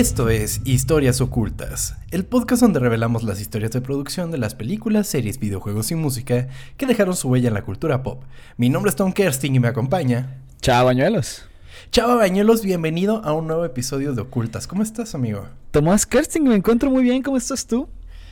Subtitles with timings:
[0.00, 5.06] Esto es Historias Ocultas, el podcast donde revelamos las historias de producción de las películas,
[5.06, 8.22] series, videojuegos y música que dejaron su huella en la cultura pop.
[8.56, 10.38] Mi nombre es Tom Kersting y me acompaña.
[10.62, 11.44] Chao, bañuelos.
[11.92, 14.66] Chao, bañuelos, bienvenido a un nuevo episodio de Ocultas.
[14.66, 15.44] ¿Cómo estás, amigo?
[15.70, 17.22] Tomás Kersting, me encuentro muy bien.
[17.22, 17.86] ¿Cómo estás tú?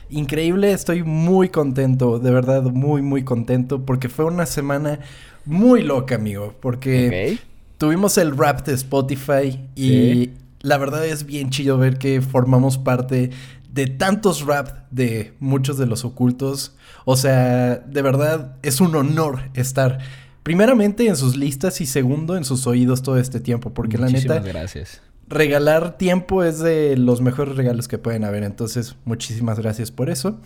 [0.09, 5.01] Increíble, estoy muy contento, de verdad, muy, muy contento, porque fue una semana
[5.45, 7.37] muy loca, amigo, porque
[7.77, 13.31] tuvimos el rap de Spotify y la verdad es bien chido ver que formamos parte
[13.71, 16.75] de tantos rap de muchos de los ocultos.
[17.05, 19.99] O sea, de verdad es un honor estar
[20.43, 24.39] primeramente en sus listas y segundo en sus oídos todo este tiempo, porque la neta...
[24.39, 25.01] gracias.
[25.27, 30.39] Regalar tiempo es de los mejores regalos que pueden haber, entonces muchísimas gracias por eso.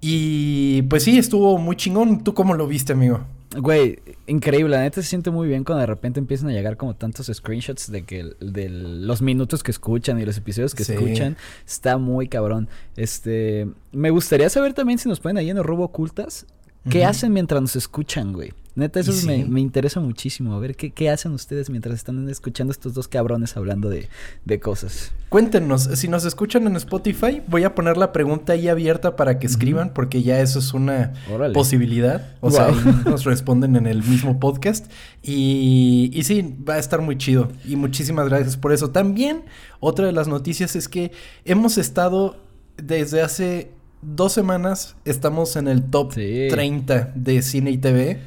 [0.00, 2.24] Y pues sí, estuvo muy chingón.
[2.24, 3.26] ¿Tú cómo lo viste, amigo?
[3.56, 6.94] Güey, increíble, la neta se siente muy bien cuando de repente empiezan a llegar como
[6.94, 11.36] tantos screenshots de que de los minutos que escuchan y los episodios que escuchan.
[11.66, 12.68] Está muy cabrón.
[12.96, 16.46] Este, me gustaría saber también si nos pueden ahí en el robo ocultas
[16.90, 18.52] ¿Qué hacen mientras nos escuchan, güey?
[18.74, 20.54] Neta, eso me, me, interesa muchísimo.
[20.54, 24.08] A ver, ¿qué, ¿qué, hacen ustedes mientras están escuchando estos dos cabrones hablando de,
[24.46, 25.12] de, cosas?
[25.28, 29.46] Cuéntenos, si nos escuchan en Spotify, voy a poner la pregunta ahí abierta para que
[29.46, 31.12] escriban, porque ya eso es una
[31.52, 32.34] posibilidad.
[32.40, 32.70] O sea,
[33.04, 34.90] nos responden en el mismo podcast.
[35.22, 37.48] Y, y sí, va a estar muy chido.
[37.66, 38.90] Y muchísimas gracias por eso.
[38.90, 39.42] También,
[39.80, 41.12] otra de las noticias es que
[41.44, 42.36] hemos estado
[42.78, 43.70] desde hace
[44.02, 48.20] dos semanas estamos en el top 30 de cine y TV.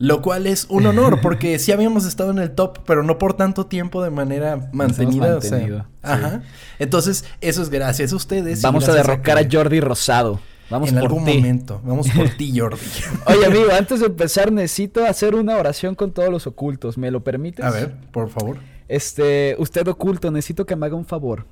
[0.00, 3.34] Lo cual es un honor, porque sí habíamos estado en el top, pero no por
[3.34, 5.36] tanto tiempo de manera mantenida.
[5.36, 6.42] O sea, Ajá.
[6.78, 8.62] Entonces, eso es gracias a ustedes.
[8.62, 10.40] Vamos a derrocar a, Jordi Rosado.
[10.70, 11.82] Vamos en algún momento.
[11.84, 12.80] Vamos por ti, Jordi.
[13.26, 16.96] Oye, amigo, antes de empezar, necesito hacer una oración con todos los ocultos.
[16.96, 17.62] ¿Me lo permites?
[17.62, 18.56] A ver, por favor.
[18.88, 21.44] Este, usted oculto, necesito que me haga un favor.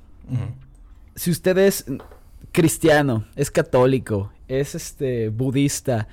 [1.13, 1.85] Si usted es
[2.51, 6.07] cristiano, es católico, es este budista,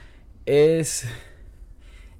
[0.44, 1.06] es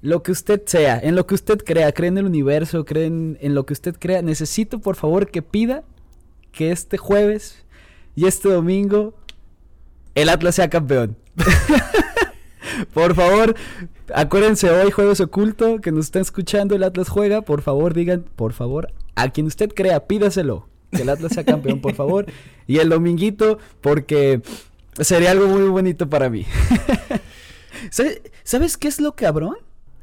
[0.06, 3.54] lo que usted sea, en lo que usted crea, cree en el universo, cree en,
[3.54, 5.82] lo que usted crea, necesito por favor que pida
[6.52, 7.64] que este jueves
[8.14, 9.14] y este domingo
[10.14, 11.16] el Atlas sea campeón.
[12.94, 13.56] por favor,
[14.14, 18.52] acuérdense hoy jueves oculto que nos están escuchando, el Atlas juega, por favor digan, por
[18.52, 22.26] favor, a quien usted crea, pídaselo que el Atlas sea campeón, por favor.
[22.68, 24.40] Y el dominguito, porque
[25.00, 26.46] sería algo muy bonito para mí.
[28.44, 29.56] ¿Sabes, qué es lo cabrón?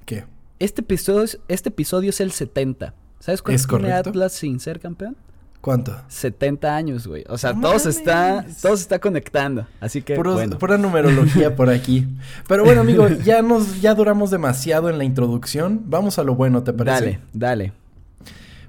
[0.06, 0.26] ¿Qué?
[0.60, 2.94] Este episodio, este episodio es el 70.
[3.20, 5.16] ¿Sabes cuánto tiene Atlas sin ser campeón?
[5.62, 5.96] ¿Cuánto?
[6.10, 7.24] 70 años, güey.
[7.30, 9.66] O sea, todo se está, todo se está conectando.
[9.80, 10.58] Así que bueno.
[10.58, 12.06] Pura numerología por aquí.
[12.50, 15.84] Pero bueno, amigo, ya nos, ya duramos demasiado en la introducción.
[15.86, 16.96] Vamos a lo bueno, ¿te parece?
[17.06, 17.74] Dale, dale.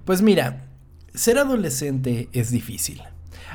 [0.05, 0.67] Pues mira,
[1.15, 3.03] ser adolescente es difícil.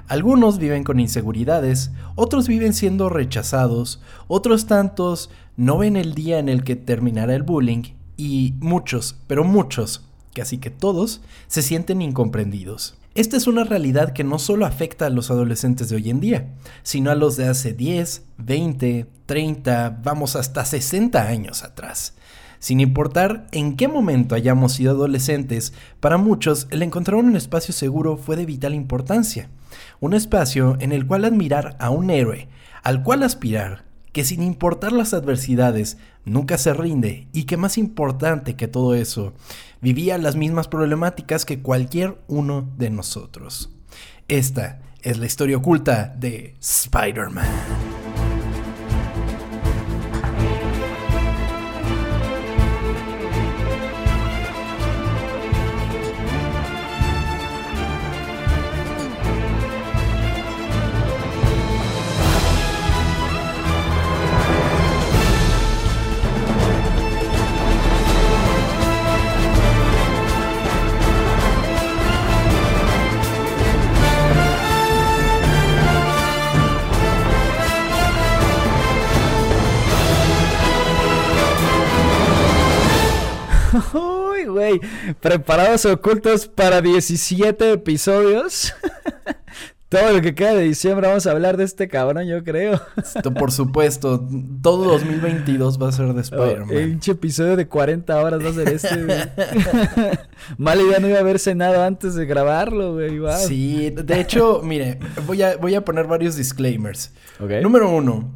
[0.09, 5.29] Algunos viven con inseguridades, otros viven siendo rechazados, otros tantos
[5.59, 7.84] no ven el día en el que terminará el bullying
[8.16, 12.97] y muchos, pero muchos, casi que todos, se sienten incomprendidos.
[13.14, 16.48] Esta es una realidad que no solo afecta a los adolescentes de hoy en día,
[16.81, 22.14] sino a los de hace 10, 20, 30, vamos hasta 60 años atrás.
[22.59, 28.16] Sin importar en qué momento hayamos sido adolescentes, para muchos el encontrar un espacio seguro
[28.16, 29.50] fue de vital importancia.
[30.00, 32.48] Un espacio en el cual admirar a un héroe,
[32.81, 38.56] al cual aspirar, que sin importar las adversidades nunca se rinde y que más importante
[38.56, 39.34] que todo eso,
[39.81, 43.72] vivía las mismas problemáticas que cualquier uno de nosotros.
[44.28, 47.99] Esta es la historia oculta de Spider-Man.
[85.19, 88.74] Preparados ocultos para 17 episodios.
[89.89, 92.80] Todo lo que queda de diciembre vamos a hablar de este cabrón, yo creo.
[93.39, 94.24] por supuesto.
[94.62, 96.69] Todo 2022 va a ser de Spider-Man.
[96.69, 98.89] un episodio de 40 horas va a ser este,
[100.60, 103.19] Mala idea no iba a haber cenado antes de grabarlo, güey.
[103.39, 107.12] Sí, de hecho, mire, voy a, voy a poner varios disclaimers.
[107.63, 108.31] Número uno,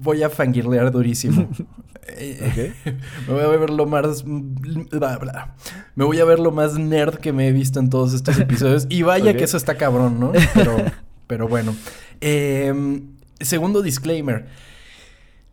[0.00, 1.48] voy a fangirlear durísimo.
[2.08, 2.72] Eh,
[3.28, 4.24] me voy a ver lo más.
[4.24, 8.86] Me voy a ver lo más nerd que me he visto en todos estos episodios.
[8.88, 10.32] Y vaya que eso está cabrón, ¿no?
[10.54, 10.76] Pero,
[11.26, 11.74] pero bueno.
[12.20, 14.46] Em, segundo disclaimer.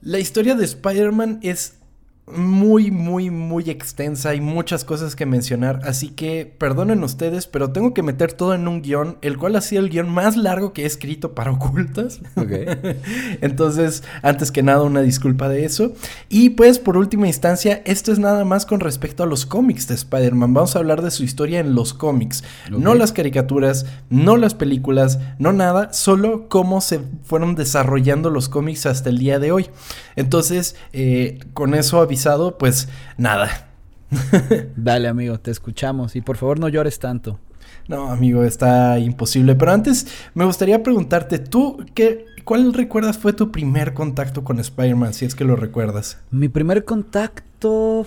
[0.01, 1.81] La historia de Spider-Man es
[2.27, 4.29] muy, muy, muy extensa.
[4.29, 5.81] Hay muchas cosas que mencionar.
[5.83, 9.62] Así que perdonen ustedes, pero tengo que meter todo en un guion, el cual ha
[9.62, 12.21] sido el guion más largo que he escrito para ocultas.
[13.41, 15.94] Entonces, antes que nada, una disculpa de eso.
[16.29, 19.95] Y pues, por última instancia, esto es nada más con respecto a los cómics de
[19.95, 20.53] Spider-Man.
[20.53, 22.44] Vamos a hablar de su historia en los cómics.
[22.69, 28.85] No las caricaturas, no las películas, no nada, solo cómo se fueron desarrollando los cómics
[28.85, 29.68] hasta el día de hoy.
[30.15, 33.69] Entonces, eh, con eso avisado, pues nada.
[34.75, 36.17] Dale, amigo, te escuchamos.
[36.17, 37.39] Y por favor no llores tanto.
[37.87, 39.55] No, amigo, está imposible.
[39.55, 45.13] Pero antes me gustaría preguntarte, ¿tú qué, cuál recuerdas fue tu primer contacto con Spider-Man,
[45.13, 46.19] si es que lo recuerdas?
[46.31, 48.05] Mi primer contacto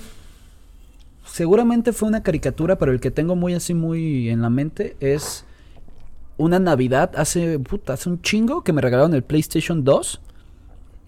[1.24, 5.46] seguramente fue una caricatura, pero el que tengo muy así, muy en la mente es
[6.36, 10.20] una Navidad hace, puta, hace un chingo que me regalaron el PlayStation 2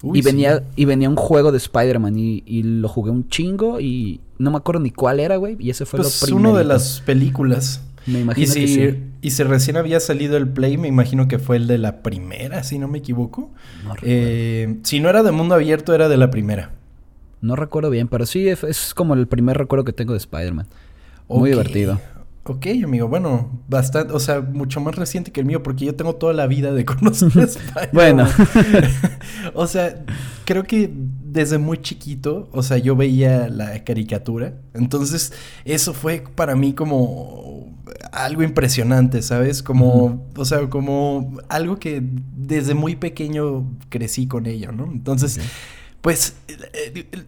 [0.02, 4.50] y, venía, y venía un juego de Spider-Man y, lo jugué un chingo y no
[4.50, 5.56] me acuerdo ni cuál era, güey.
[5.58, 6.50] Y ese fue pues lo primero.
[6.50, 7.82] uno de las películas.
[8.06, 8.98] Me imagino y si, que sí.
[9.22, 12.62] Y si recién había salido el Play, me imagino que fue el de la primera,
[12.62, 13.50] si no me equivoco.
[14.02, 16.72] eh, si no era de mundo abierto, era de la primera.
[17.40, 20.66] No recuerdo bien, pero sí es, como el primer recuerdo que tengo de Spider-Man.
[21.28, 22.00] Muy divertido.
[22.48, 26.14] Ok, amigo, bueno, bastante, o sea, mucho más reciente que el mío, porque yo tengo
[26.14, 27.48] toda la vida de conocer
[27.92, 28.28] bueno.
[29.54, 30.04] o sea,
[30.44, 34.54] creo que desde muy chiquito, o sea, yo veía la caricatura.
[34.74, 35.32] Entonces,
[35.64, 37.76] eso fue para mí como
[38.12, 39.62] algo impresionante, ¿sabes?
[39.62, 44.86] Como, o sea, como algo que desde muy pequeño crecí con ello, ¿no?
[44.86, 45.40] Entonces,
[46.00, 46.54] pues eh,
[46.94, 47.24] eh,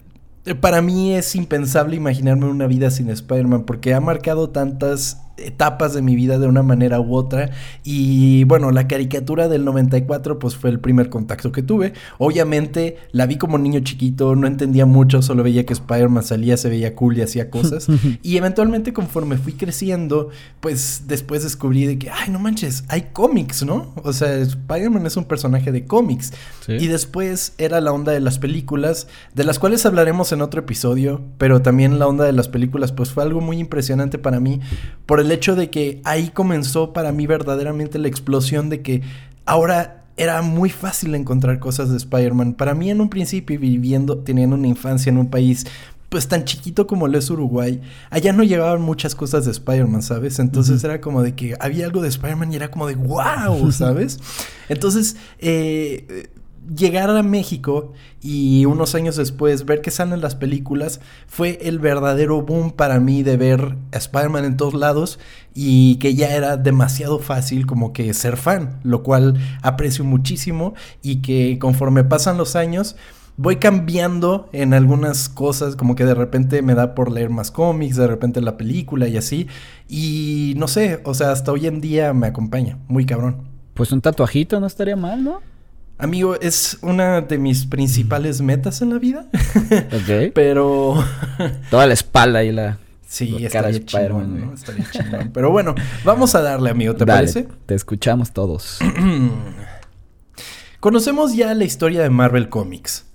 [0.60, 6.02] para mí es impensable imaginarme una vida sin Spider-Man porque ha marcado tantas etapas de
[6.02, 7.50] mi vida de una manera u otra.
[7.84, 11.92] Y bueno, la caricatura del 94 pues fue el primer contacto que tuve.
[12.18, 16.68] Obviamente la vi como niño chiquito, no entendía mucho, solo veía que Spider-Man salía, se
[16.68, 17.86] veía cool y hacía cosas.
[18.22, 20.30] y eventualmente conforme fui creciendo,
[20.60, 23.92] pues después descubrí de que, ay, no manches, hay cómics, ¿no?
[24.02, 26.32] O sea, Spider-Man es un personaje de cómics.
[26.68, 31.22] Y después era la onda de las películas, de las cuales hablaremos en otro episodio,
[31.38, 34.60] pero también la onda de las películas pues fue algo muy impresionante para mí
[35.06, 39.02] por el el hecho de que ahí comenzó para mí verdaderamente la explosión de que
[39.44, 42.54] ahora era muy fácil encontrar cosas de Spider-Man.
[42.54, 45.66] Para mí en un principio viviendo, teniendo una infancia en un país
[46.08, 50.38] pues tan chiquito como lo es Uruguay, allá no llegaban muchas cosas de Spider-Man, ¿sabes?
[50.38, 54.18] Entonces era como de que había algo de Spider-Man y era como de wow, ¿sabes?
[54.70, 56.30] Entonces, eh,
[56.74, 62.42] llegar a México y unos años después ver que salen las películas fue el verdadero
[62.42, 65.18] boom para mí de ver a Spider-Man en todos lados
[65.54, 71.16] y que ya era demasiado fácil como que ser fan, lo cual aprecio muchísimo y
[71.22, 72.96] que conforme pasan los años
[73.38, 77.96] voy cambiando en algunas cosas, como que de repente me da por leer más cómics,
[77.96, 79.46] de repente la película y así.
[79.88, 83.48] Y no sé, o sea, hasta hoy en día me acompaña, muy cabrón.
[83.74, 85.40] Pues un tatuajito no estaría mal, ¿no?
[85.98, 89.26] Amigo, es una de mis principales metas en la vida.
[89.32, 90.32] Ok.
[90.34, 91.04] Pero.
[91.70, 92.78] Toda la espalda y la.
[93.06, 94.54] Sí, estaría chingón, ¿no?
[94.54, 95.30] Estaría chingón.
[95.32, 95.74] Pero bueno,
[96.04, 97.48] vamos a darle, amigo, ¿te parece?
[97.66, 98.78] Te escuchamos todos.
[100.80, 103.07] Conocemos ya la historia de Marvel Comics.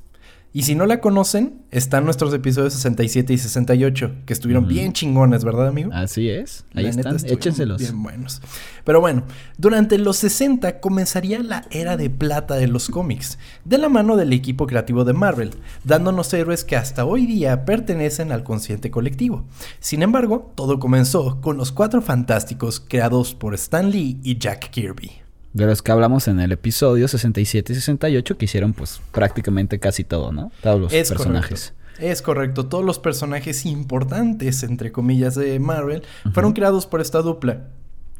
[0.55, 5.43] Y si no la conocen, están nuestros episodios 67 y 68, que estuvieron bien chingones,
[5.43, 5.89] ¿verdad, amigo?
[5.91, 6.63] Así es.
[6.75, 7.81] Ahí están, échenselos.
[7.81, 8.39] Bien buenos.
[8.83, 9.23] Pero bueno,
[9.57, 14.31] durante los 60 comenzaría la era de plata de los cómics, de la mano del
[14.31, 19.45] equipo creativo de Marvel, dándonos héroes que hasta hoy día pertenecen al consciente colectivo.
[19.79, 25.22] Sin embargo, todo comenzó con los cuatro fantásticos creados por Stan Lee y Jack Kirby
[25.53, 30.03] de los que hablamos en el episodio 67 y 68 que hicieron pues prácticamente casi
[30.03, 30.51] todo, ¿no?
[30.61, 31.73] Todos los personajes.
[31.99, 37.67] Es correcto, todos los personajes importantes, entre comillas, de Marvel fueron creados por esta dupla.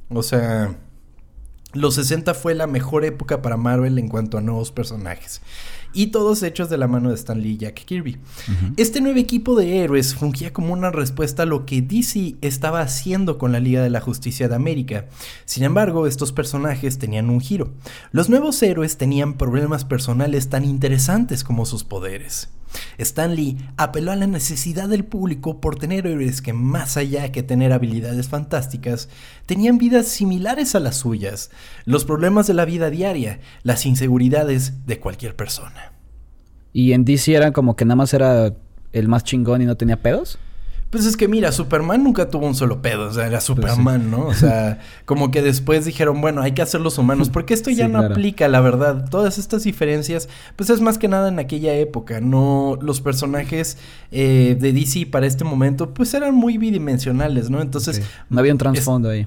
[0.10, 0.76] O sea,
[1.74, 5.42] los 60 fue la mejor época para Marvel en cuanto a nuevos personajes
[5.94, 8.18] y todos hechos de la mano de Stan Lee y Jack Kirby.
[8.78, 13.38] Este nuevo equipo de héroes fungía como una respuesta a lo que DC estaba haciendo
[13.38, 15.06] con la Liga de la Justicia de América.
[15.46, 17.74] Sin embargo, estos personajes tenían un giro.
[18.12, 22.50] Los nuevos héroes tenían problemas personales tan interesantes como sus poderes.
[22.98, 27.44] Stan Lee apeló a la necesidad del público por tener héroes que más allá que
[27.44, 29.10] tener habilidades fantásticas,
[29.46, 31.52] tenían vidas similares a las suyas,
[31.86, 35.94] los problemas de la vida diaria, las inseguridades de cualquier persona.
[36.72, 38.54] Y en DC eran como que nada más era
[38.94, 40.38] el más chingón y no tenía pedos?
[40.94, 44.28] Pues es que mira, Superman nunca tuvo un solo pedo, o sea, era Superman, ¿no?
[44.28, 47.88] O sea, como que después dijeron, bueno, hay que hacer los humanos, porque esto ya
[47.88, 49.10] no aplica, la verdad.
[49.10, 53.80] Todas estas diferencias, pues es más que nada en aquella época, no los personajes
[54.12, 57.60] eh, de DC para este momento, pues eran muy bidimensionales, ¿no?
[57.60, 58.04] Entonces...
[58.30, 59.26] No había un trasfondo ahí.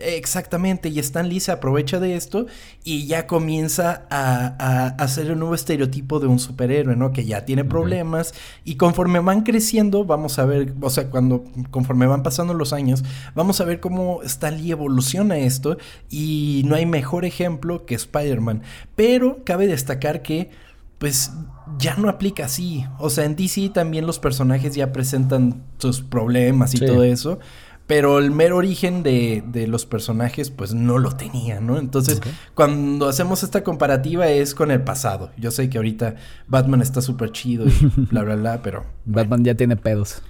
[0.00, 2.46] Exactamente, y Stan Lee se aprovecha de esto
[2.84, 7.12] y ya comienza a, hacer un nuevo estereotipo de un superhéroe, ¿no?
[7.12, 8.34] Que ya tiene problemas
[8.64, 13.04] y conforme van creciendo, vamos a ver, o sea, cuando conforme van pasando los años,
[13.34, 15.78] vamos a ver cómo Stan Lee evoluciona esto
[16.10, 18.62] y no hay mejor ejemplo que Spider-Man.
[18.94, 20.50] Pero cabe destacar que,
[20.98, 21.32] pues,
[21.78, 22.84] ya no aplica así.
[22.98, 27.38] O sea, en DC también los personajes ya presentan sus problemas y todo eso.
[27.86, 31.78] Pero el mero origen de, de, los personajes, pues no lo tenía, ¿no?
[31.78, 32.20] Entonces,
[32.54, 35.30] cuando hacemos esta comparativa es con el pasado.
[35.36, 36.16] Yo sé que ahorita
[36.48, 37.70] Batman está súper chido y
[38.10, 38.84] bla, bla, bla, pero.
[39.04, 40.20] Batman ya tiene pedos.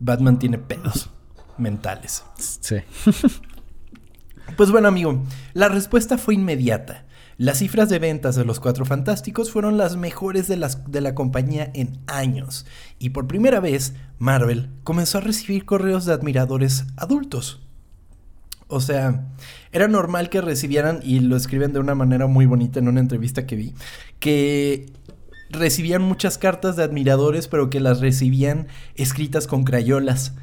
[0.00, 1.10] Batman tiene pedos
[1.58, 2.24] mentales.
[2.38, 2.76] Sí.
[4.56, 7.04] pues bueno, amigo, la respuesta fue inmediata.
[7.38, 11.14] Las cifras de ventas de los Cuatro Fantásticos fueron las mejores de, las, de la
[11.14, 12.66] compañía en años,
[12.98, 17.62] y por primera vez Marvel comenzó a recibir correos de admiradores adultos.
[18.66, 19.28] O sea,
[19.70, 23.46] era normal que recibieran, y lo escriben de una manera muy bonita en una entrevista
[23.46, 23.74] que vi,
[24.18, 24.86] que
[25.48, 28.66] recibían muchas cartas de admiradores, pero que las recibían
[28.96, 30.34] escritas con crayolas.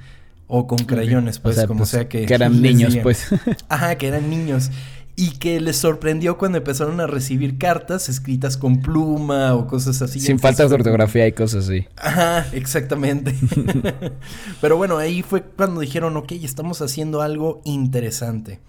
[0.47, 2.27] O con crayones, pues, como pues, sea que...
[2.27, 3.29] Que eran niños, pues.
[3.67, 4.69] Ajá, que eran niños
[5.15, 10.19] y que les sorprendió cuando empezaron a recibir cartas escritas con pluma o cosas así.
[10.19, 11.87] Sin faltas de ortografía y cosas así.
[11.95, 13.33] Ajá, exactamente.
[14.61, 18.59] Pero bueno, ahí fue cuando dijeron, ok, estamos haciendo algo interesante.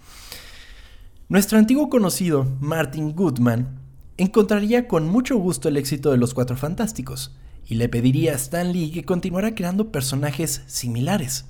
[1.28, 3.80] Nuestro antiguo conocido, Martin Goodman,
[4.16, 7.34] encontraría con mucho gusto el éxito de los Cuatro Fantásticos
[7.66, 11.46] y le pediría a Stan Lee que continuara creando personajes similares.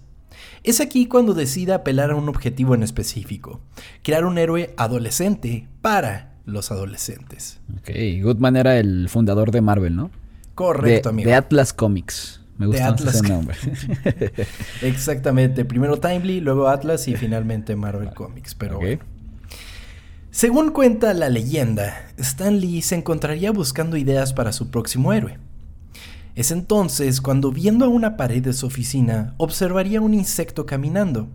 [0.63, 3.61] Es aquí cuando decide apelar a un objetivo en específico,
[4.03, 7.61] crear un héroe adolescente para los adolescentes.
[7.79, 7.91] Ok,
[8.23, 10.11] Goodman era el fundador de Marvel, ¿no?
[10.55, 11.29] Correcto, de, amigo.
[11.29, 12.41] De Atlas Comics.
[12.59, 13.57] Me gusta ese nombre.
[14.83, 15.65] Exactamente.
[15.65, 18.55] Primero Timely, luego Atlas y finalmente Marvel Comics.
[18.55, 18.81] Pero
[20.31, 25.39] Según cuenta la leyenda, Stan Lee se encontraría buscando ideas para su próximo héroe.
[26.37, 31.29] Es entonces cuando viendo a una pared de su oficina observaría un insecto caminando.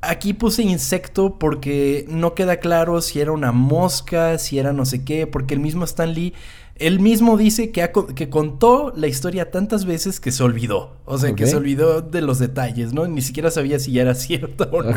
[0.00, 5.04] Aquí puse insecto porque no queda claro si era una mosca, si era no sé
[5.04, 6.32] qué, porque el mismo Stan Lee,
[6.76, 10.96] él mismo dice que, que contó la historia tantas veces que se olvidó.
[11.04, 13.06] O sea, que se olvidó de los detalles, ¿no?
[13.08, 14.96] Ni siquiera sabía si ya era cierto o no.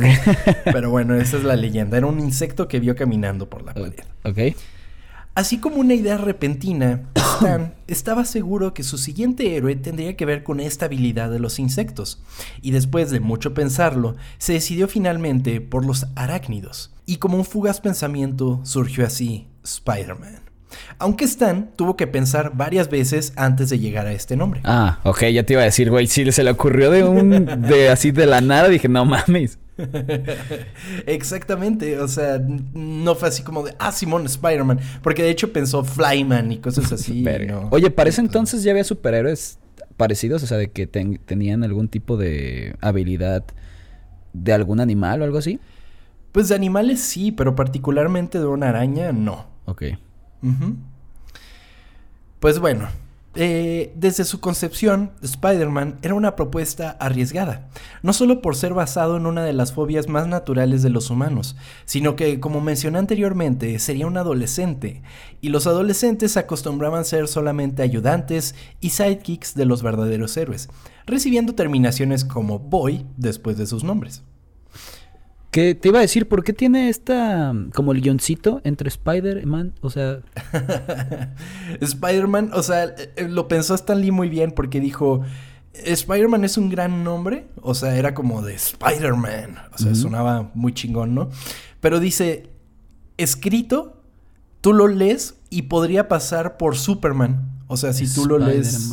[0.64, 1.98] Pero bueno, esa es la leyenda.
[1.98, 4.06] Era un insecto que vio caminando por la pared.
[4.24, 4.56] Ok.
[5.34, 10.44] Así como una idea repentina, Stan estaba seguro que su siguiente héroe tendría que ver
[10.44, 12.22] con esta habilidad de los insectos,
[12.62, 17.80] y después de mucho pensarlo, se decidió finalmente por los arácnidos, y como un fugaz
[17.80, 20.42] pensamiento surgió así Spider-Man.
[21.00, 24.62] Aunque Stan tuvo que pensar varias veces antes de llegar a este nombre.
[24.64, 27.90] Ah, ok, ya te iba a decir, güey, si se le ocurrió de un, de
[27.90, 29.60] así de la nada, dije, no mames.
[31.06, 32.40] Exactamente, o sea,
[32.74, 36.92] no fue así como de, ah, Simón, Spider-Man, porque de hecho pensó Flyman y cosas
[36.92, 37.26] así.
[37.70, 39.60] Oye, ¿para ese entonces ya había superhéroes
[39.98, 40.44] parecidos?
[40.44, 43.44] O sea, de que tenían algún tipo de habilidad
[44.34, 45.60] de algún animal o algo así.
[46.32, 49.48] Pues de animales sí, pero particularmente de una araña no.
[49.66, 49.84] Ok.
[52.40, 52.88] Pues bueno,
[53.34, 57.70] eh, desde su concepción, Spider-Man era una propuesta arriesgada,
[58.04, 61.56] no solo por ser basado en una de las fobias más naturales de los humanos,
[61.86, 65.02] sino que, como mencioné anteriormente, sería un adolescente,
[65.40, 70.68] y los adolescentes acostumbraban ser solamente ayudantes y sidekicks de los verdaderos héroes,
[71.06, 74.24] recibiendo terminaciones como Boy después de sus nombres.
[75.52, 79.74] Que te iba a decir, ¿por qué tiene esta como el guioncito entre Spider-Man?
[79.82, 80.22] O sea.
[81.82, 85.22] Spider-Man, o sea, eh, lo pensó Stan Lee muy bien porque dijo.
[85.74, 90.74] Spider-Man es un gran nombre, o sea, era como de Spider-Man, o sea, sonaba muy
[90.74, 91.30] chingón, ¿no?
[91.80, 92.50] Pero dice,
[93.18, 94.04] escrito,
[94.60, 98.92] tú lo lees y podría pasar por Superman, o sea, si tú lo lees...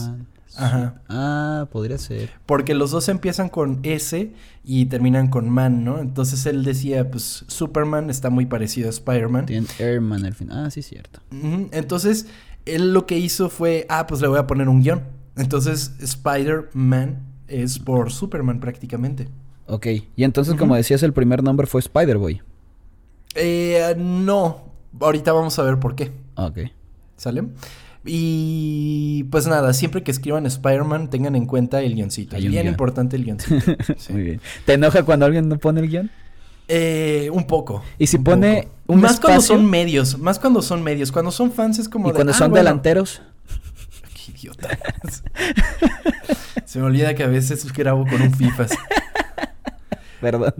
[0.58, 1.02] Ajá.
[1.08, 2.30] Ah, podría ser.
[2.44, 4.32] Porque los dos empiezan con S
[4.64, 6.00] y terminan con man, ¿no?
[6.00, 9.46] Entonces él decía, pues Superman está muy parecido a Spider-Man.
[9.46, 10.66] Tiene Airman al final.
[10.66, 11.20] Ah, sí, cierto.
[11.30, 12.26] Entonces
[12.66, 15.02] él lo que hizo fue, ah, pues le voy a poner un guion.
[15.36, 19.28] Entonces Spider-Man es por Superman prácticamente.
[19.66, 19.86] Ok.
[20.16, 22.42] Y entonces, como decías, el primer nombre fue Spider-Boy.
[23.36, 24.64] Eh, no.
[25.00, 26.10] Ahorita vamos a ver por qué.
[26.34, 26.58] Ok.
[27.16, 27.44] ¿Sale?
[28.04, 32.36] Y pues nada, siempre que escriban Spider-Man tengan en cuenta el guioncito.
[32.36, 33.72] Es bien importante el guioncito.
[34.10, 34.40] Muy bien.
[34.64, 36.10] ¿Te enoja cuando alguien no pone el guion?
[36.68, 37.82] Eh, un poco.
[37.98, 41.10] Y si pone un Más cuando son medios, más cuando son medios.
[41.10, 43.22] Cuando son fans es como ¿Y cuando ah, son delanteros?
[44.14, 44.78] Qué idiota.
[46.66, 48.72] Se me olvida que a veces grabo con un FIFAs.
[50.20, 50.54] Perdón.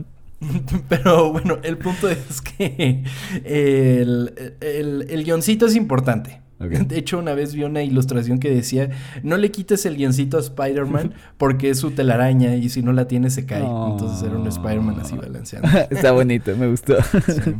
[0.87, 3.03] Pero bueno, el punto es que
[3.43, 6.41] el, el, el guioncito es importante.
[6.59, 8.89] De hecho, una vez vi una ilustración que decía,
[9.23, 13.07] no le quites el guioncito a Spider-Man porque es su telaraña y si no la
[13.07, 13.63] tiene se cae.
[13.63, 15.69] Entonces era un Spider-Man así balanceando.
[15.89, 16.97] Está bonito, me gustó.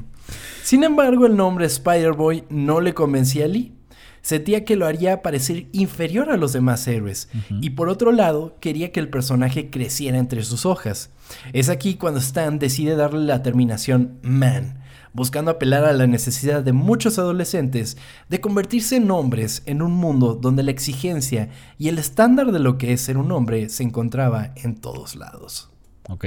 [0.63, 3.73] Sin embargo, el nombre Spider-Boy no le convencía a Lee.
[4.21, 7.29] Sentía que lo haría parecer inferior a los demás héroes.
[7.61, 11.09] Y por otro lado, quería que el personaje creciera entre sus hojas.
[11.53, 14.78] Es aquí cuando Stan decide darle la terminación Man
[15.13, 17.97] buscando apelar a la necesidad de muchos adolescentes
[18.29, 22.77] de convertirse en hombres en un mundo donde la exigencia y el estándar de lo
[22.77, 25.69] que es ser un hombre se encontraba en todos lados.
[26.09, 26.25] Ok.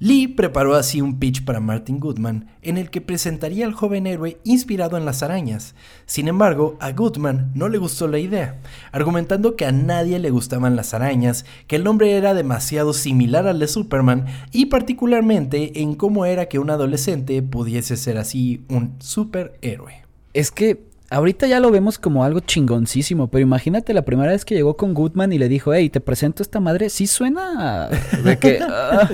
[0.00, 4.38] Lee preparó así un pitch para Martin Goodman en el que presentaría al joven héroe
[4.44, 5.74] inspirado en las arañas.
[6.06, 8.60] Sin embargo, a Goodman no le gustó la idea,
[8.92, 13.58] argumentando que a nadie le gustaban las arañas, que el nombre era demasiado similar al
[13.58, 20.04] de Superman y particularmente en cómo era que un adolescente pudiese ser así un superhéroe.
[20.32, 24.54] Es que Ahorita ya lo vemos como algo chingoncísimo, pero imagínate la primera vez que
[24.54, 27.88] llegó con Goodman y le dijo, hey, te presento esta madre, sí suena
[28.24, 28.58] de que...
[28.70, 29.08] Ah,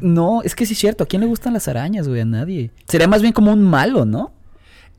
[0.00, 2.20] no, es que sí es cierto, ¿a quién le gustan las arañas, güey?
[2.20, 2.70] A nadie.
[2.86, 4.32] Sería más bien como un malo, ¿no?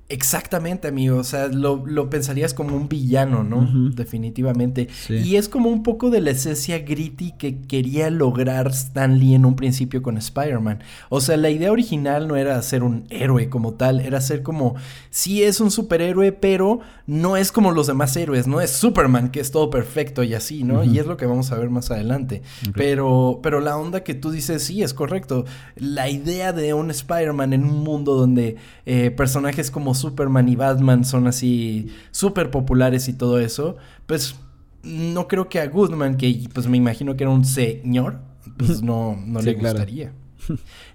[0.08, 1.18] Exactamente, amigo.
[1.18, 3.68] O sea, lo, pensarías como un villano, ¿no?
[3.92, 4.88] Definitivamente.
[5.10, 9.46] Y es como un poco de la esencia gritty que quería lograr Stan Lee en
[9.46, 10.84] un principio con Spider-Man.
[11.10, 14.75] O sea, la idea original no era ser un héroe como tal, era ser como,
[15.10, 19.40] sí es un superhéroe, pero no es como los demás héroes, no es Superman, que
[19.40, 20.84] es todo perfecto y así, ¿no?
[20.84, 22.44] Y es lo que vamos a ver más adelante.
[22.75, 25.46] Pero, pero la onda que tú dices, sí, es correcto.
[25.75, 31.05] La idea de un Spider-Man en un mundo donde eh, personajes como Superman y Batman
[31.05, 34.36] son así súper populares y todo eso, pues
[34.84, 38.20] no creo que a Goodman, que pues me imagino que era un señor,
[38.58, 40.14] pues no, no le gustaría.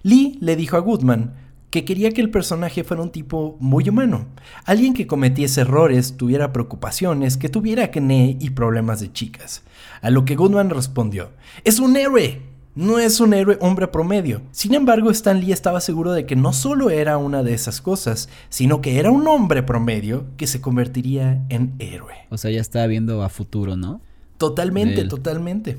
[0.03, 1.33] Lee le dijo a Goodman
[1.71, 4.27] que quería que el personaje fuera un tipo muy humano,
[4.65, 9.63] alguien que cometiese errores, tuviera preocupaciones, que tuviera acné y problemas de chicas.
[10.01, 11.31] A lo que Goodman respondió,
[11.63, 12.41] es un héroe,
[12.75, 14.41] no es un héroe hombre promedio.
[14.51, 18.29] Sin embargo, Stan Lee estaba seguro de que no solo era una de esas cosas,
[18.49, 22.15] sino que era un hombre promedio que se convertiría en héroe.
[22.29, 24.01] O sea, ya estaba viendo a futuro, ¿no?
[24.37, 25.77] Totalmente, totalmente.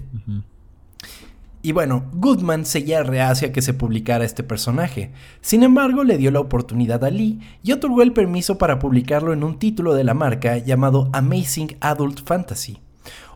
[1.62, 5.12] Y bueno, Goodman seguía reacia que se publicara este personaje.
[5.40, 9.44] Sin embargo, le dio la oportunidad a Lee y otorgó el permiso para publicarlo en
[9.44, 12.78] un título de la marca llamado Amazing Adult Fantasy.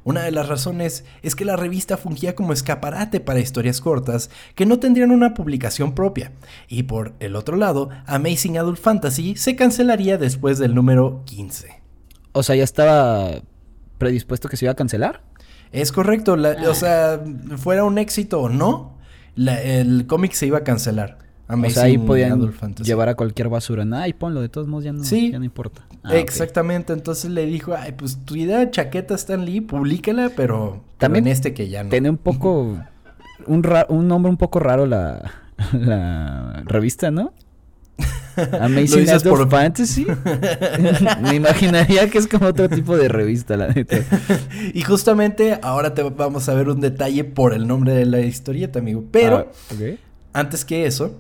[0.07, 4.65] Una de las razones es que la revista fungía como escaparate para historias cortas que
[4.65, 6.31] no tendrían una publicación propia.
[6.69, 11.83] Y por el otro lado, Amazing Adult Fantasy se cancelaría después del número 15.
[12.31, 13.43] O sea, ya estaba
[13.99, 15.25] predispuesto que se iba a cancelar.
[15.73, 17.21] Es correcto, o sea,
[17.57, 19.01] fuera un éxito o no,
[19.37, 23.85] el cómic se iba a cancelar o sea, ahí podían llevar a cualquier basura.
[23.93, 25.87] Ay, ponlo, de todos modos ya no, ya no importa.
[26.03, 26.93] Ah, exactamente.
[26.93, 31.33] Entonces le dijo, ay, pues tu idea de chaqueta Stan Lee, públicala, pero también en
[31.33, 31.91] este que ya no.
[31.91, 32.79] Tiene un poco,
[33.47, 35.33] un, un nombre un poco raro la,
[35.73, 37.33] la revista, ¿no?
[38.61, 39.49] Amazing por...
[39.49, 40.07] Fantasy.
[41.23, 43.99] Me imaginaría que es como otro tipo de revista, la neta.
[44.75, 48.79] y justamente ahora te vamos a ver un detalle por el nombre de la historieta,
[48.79, 49.05] amigo.
[49.11, 49.75] Pero, ah,
[50.33, 51.17] antes que eso,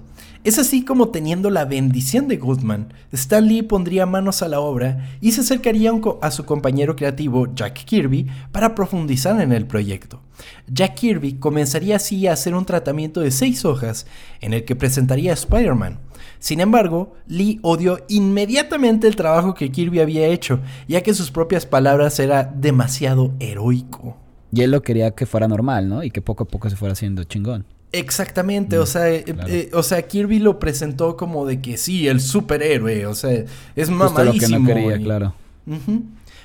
[0.47, 5.09] es así como teniendo la bendición de Goodman, Stan Lee pondría manos a la obra
[5.21, 5.91] y se acercaría
[6.23, 10.21] a su compañero creativo Jack Kirby para profundizar en el proyecto.
[10.69, 14.07] Jack Kirby comenzaría así a hacer un tratamiento de seis hojas
[14.41, 15.99] en el que presentaría a Spider-Man.
[16.39, 21.67] Sin embargo, Lee odió inmediatamente el trabajo que Kirby había hecho, ya que sus propias
[21.67, 24.17] palabras era demasiado heroico.
[24.53, 26.05] Y él lo quería que fuera normal, ¿no?
[26.05, 27.67] Y que poco a poco se fuera haciendo chingón.
[27.99, 32.09] Exactamente, o mm, sea, eh, eh, o sea, Kirby lo presentó como de que sí,
[32.09, 34.75] el superhéroe, o sea, es mamadísimo.
[34.75, 35.35] que claro.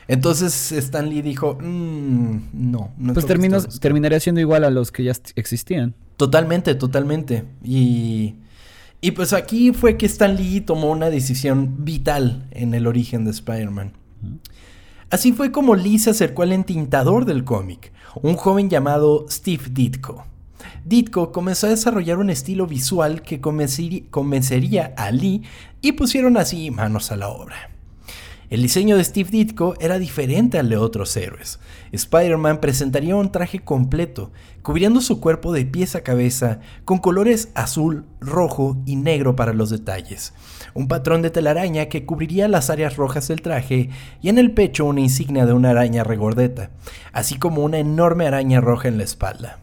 [0.07, 3.13] Entonces Stan Lee dijo, mm, no, no.
[3.13, 5.93] Pues terminaría siendo igual a los que ya existían.
[6.17, 7.43] Totalmente, totalmente.
[7.63, 8.35] Y,
[9.01, 13.31] y pues aquí fue que Stan Lee tomó una decisión vital en el origen de
[13.31, 13.93] Spider-Man.
[15.09, 20.25] Así fue como Lee se acercó al entintador del cómic, un joven llamado Steve Ditko.
[20.83, 25.43] Ditko comenzó a desarrollar un estilo visual que convencería a Lee
[25.81, 27.71] y pusieron así manos a la obra.
[28.51, 31.61] El diseño de Steve Ditko era diferente al de otros héroes.
[31.93, 38.03] Spider-Man presentaría un traje completo, cubriendo su cuerpo de pies a cabeza, con colores azul,
[38.19, 40.33] rojo y negro para los detalles.
[40.73, 43.89] Un patrón de telaraña que cubriría las áreas rojas del traje
[44.21, 46.71] y en el pecho una insignia de una araña regordeta,
[47.13, 49.59] así como una enorme araña roja en la espalda.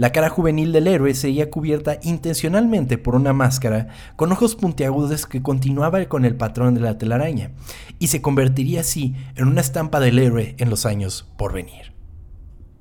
[0.00, 5.42] La cara juvenil del héroe seguía cubierta intencionalmente por una máscara con ojos puntiagudos que
[5.42, 7.50] continuaba con el patrón de la telaraña,
[7.98, 11.92] y se convertiría así en una estampa del héroe en los años por venir.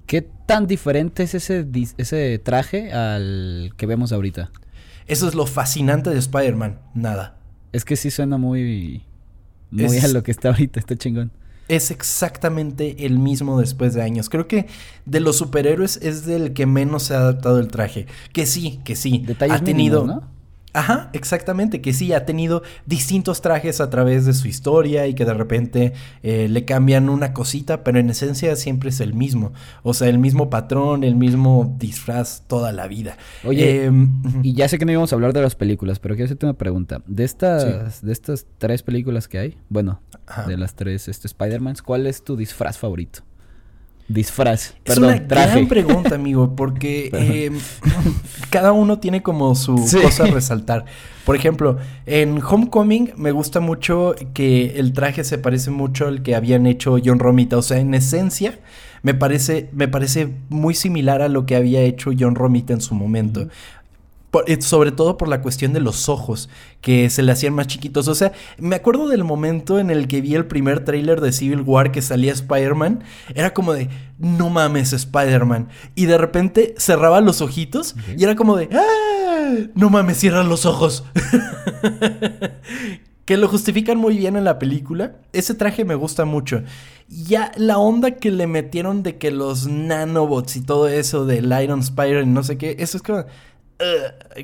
[0.06, 4.54] ¿Qué tan diferente es ese, ese traje al que vemos ahorita?
[5.06, 7.38] Eso es lo fascinante de Spider-Man, nada.
[7.74, 9.04] Es que sí suena muy...
[9.72, 11.34] Muy a lo que está ahorita, está chingón
[11.70, 14.30] es exactamente el mismo después de años.
[14.30, 14.68] Creo que
[15.06, 18.08] de los superhéroes es del que menos se ha adaptado el traje.
[18.34, 19.26] Que sí, que sí.
[19.50, 20.06] ha tenido.
[20.06, 20.39] ¿no?
[20.80, 25.26] Ajá, exactamente, que sí, ha tenido distintos trajes a través de su historia y que
[25.26, 25.92] de repente
[26.24, 29.52] eh, le cambian una cosita, pero en esencia siempre es el mismo.
[29.84, 33.18] O sea, el mismo patrón, el mismo disfraz toda la vida.
[33.44, 36.28] Oye, em, y ya sé que no íbamos a hablar de las películas, pero quiero
[36.28, 37.02] hacerte una pregunta.
[37.08, 40.00] De estas, de estas tres películas que hay, bueno,
[40.48, 43.20] de las tres este, Spider-Mans, ¿cuál es tu disfraz favorito?
[44.10, 44.74] Disfraz.
[44.84, 47.60] Es una gran pregunta, amigo, porque em,
[48.50, 50.86] cada uno tiene como su cosa a resaltar.
[51.26, 56.36] Por ejemplo, en Homecoming me gusta mucho que el traje se parece mucho al que
[56.36, 57.58] habían hecho John Romita.
[57.58, 58.58] O sea, en esencia,
[59.04, 62.96] me parece, me parece muy similar a lo que había hecho John Romita en su
[62.96, 63.48] momento.
[64.46, 66.50] Eh, sobre todo por la cuestión de los ojos,
[66.82, 68.08] que se le hacían más chiquitos.
[68.08, 71.62] O sea, me acuerdo del momento en el que vi el primer tráiler de Civil
[71.62, 73.04] War que salía Spider-Man.
[73.34, 73.90] Era como de,
[74.20, 75.70] no mames, Spider-Man.
[75.96, 79.66] Y de repente cerraba los ojitos y era como de, ¡Ah!
[79.74, 81.04] no mames, cierran los ojos.
[83.26, 85.16] que lo justifican muy bien en la película.
[85.34, 86.64] Ese traje me gusta mucho.
[87.08, 91.80] Ya la onda que le metieron de que los nanobots y todo eso del Iron
[91.80, 93.26] Spider y no sé qué, eso es como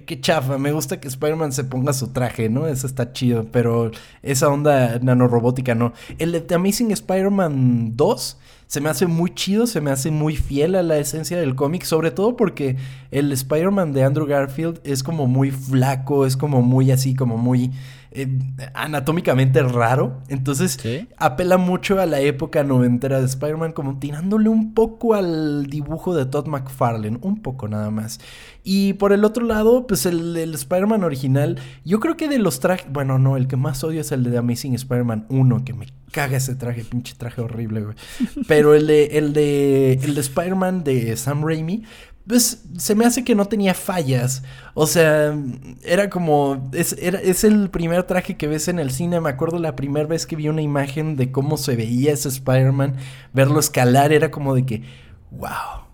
[0.05, 2.67] qué chafa, me gusta que Spider-Man se ponga su traje, ¿no?
[2.67, 3.91] Eso está chido, pero
[4.23, 5.93] esa onda nanorobótica no.
[6.17, 10.75] El de Amazing Spider-Man 2 se me hace muy chido, se me hace muy fiel
[10.75, 12.77] a la esencia del cómic, sobre todo porque
[13.11, 17.71] el Spider-Man de Andrew Garfield es como muy flaco, es como muy así, como muy
[18.11, 18.27] eh,
[18.73, 20.21] anatómicamente raro.
[20.29, 20.79] Entonces
[21.17, 26.25] apela mucho a la época noventera de Spider-Man, como tirándole un poco al dibujo de
[26.25, 28.19] Todd McFarlane, un poco nada más.
[28.67, 32.87] Y por el otro lado, pues el, Spider-Man original, yo creo que de los trajes,
[32.89, 35.85] bueno, no, el que más odio es el de The Amazing Spider-Man 1, que me
[36.11, 37.95] caga ese traje, pinche traje horrible, güey.
[38.47, 41.83] Pero el de, el de, el de Spider-Man de Sam Raimi,
[42.25, 44.41] pues se me hace que no tenía fallas.
[44.73, 45.37] O sea,
[45.83, 46.71] era como.
[46.73, 49.21] Es, era, es el primer traje que ves en el cine.
[49.21, 52.95] Me acuerdo la primera vez que vi una imagen de cómo se veía ese Spider-Man.
[53.31, 54.81] Verlo escalar era como de que.
[55.29, 55.84] ¡Wow!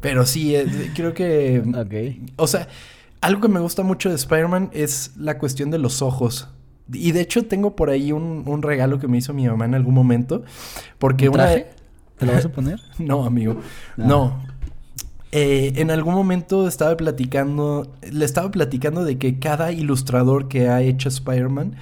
[0.00, 1.62] Pero sí, eh, creo que.
[1.76, 2.32] Ok.
[2.36, 2.68] O sea,
[3.20, 6.48] algo que me gusta mucho de Spider-Man es la cuestión de los ojos.
[6.92, 9.94] Y de hecho, tengo por ahí un, regalo que me hizo mi mamá en algún
[9.94, 10.44] momento.
[10.98, 11.68] Porque ¿Un traje?
[12.18, 12.80] ¿Te lo vas a poner?
[12.98, 13.56] no, amigo.
[13.96, 14.42] no.
[15.32, 20.80] Eh, en algún momento estaba platicando, le estaba platicando de que cada ilustrador que ha
[20.80, 21.74] hecho Spider-Man,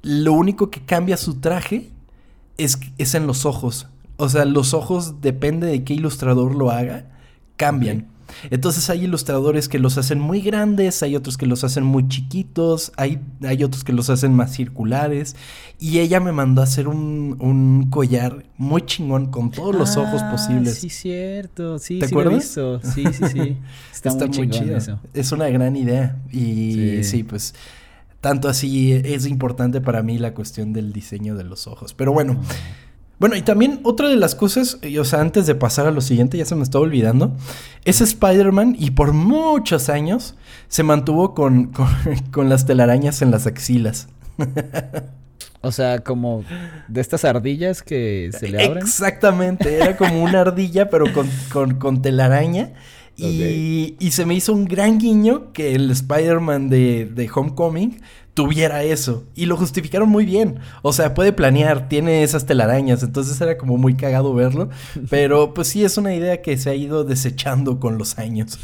[0.00, 1.90] lo único que cambia su traje
[2.56, 3.88] es, es en los ojos.
[4.16, 7.06] O sea, los ojos, depende de qué ilustrador lo haga,
[7.56, 8.12] cambian.
[8.50, 12.92] Entonces hay ilustradores que los hacen muy grandes, hay otros que los hacen muy chiquitos,
[12.96, 15.36] hay, hay otros que los hacen más circulares.
[15.78, 20.22] Y ella me mandó a hacer un, un collar muy chingón con todos los ojos
[20.22, 20.78] ah, posibles.
[20.78, 21.78] Sí, cierto.
[21.78, 22.58] Sí, ¿Te sí acuerdas?
[22.94, 23.56] Sí, sí, sí.
[23.92, 24.76] Está, muy, chido.
[24.76, 24.98] Eso.
[25.14, 26.20] Es una gran idea.
[26.30, 27.54] Y sí, pues
[28.20, 31.94] tanto así es importante para mí la cuestión del diseño de los ojos.
[31.94, 32.40] Pero bueno.
[33.22, 36.38] Bueno, y también otra de las cosas, o sea, antes de pasar a lo siguiente,
[36.38, 37.36] ya se me estaba olvidando,
[37.84, 40.34] es Spider-Man y por muchos años
[40.66, 41.72] se mantuvo con,
[42.32, 44.08] con, las telarañas en las axilas.
[45.60, 46.42] O sea, como
[46.88, 48.82] de estas ardillas que se le abren.
[48.82, 52.72] Exactamente, era como una ardilla, pero con, con, telaraña.
[53.16, 58.00] Y, y, se me hizo un gran guiño que el Spider-Man de, de Homecoming
[58.34, 59.24] tuviera eso.
[59.34, 60.58] Y lo justificaron muy bien.
[60.82, 63.02] O sea, puede planear, tiene esas telarañas.
[63.02, 64.70] Entonces era como muy cagado verlo.
[65.10, 68.58] Pero pues sí, es una idea que se ha ido desechando con los años.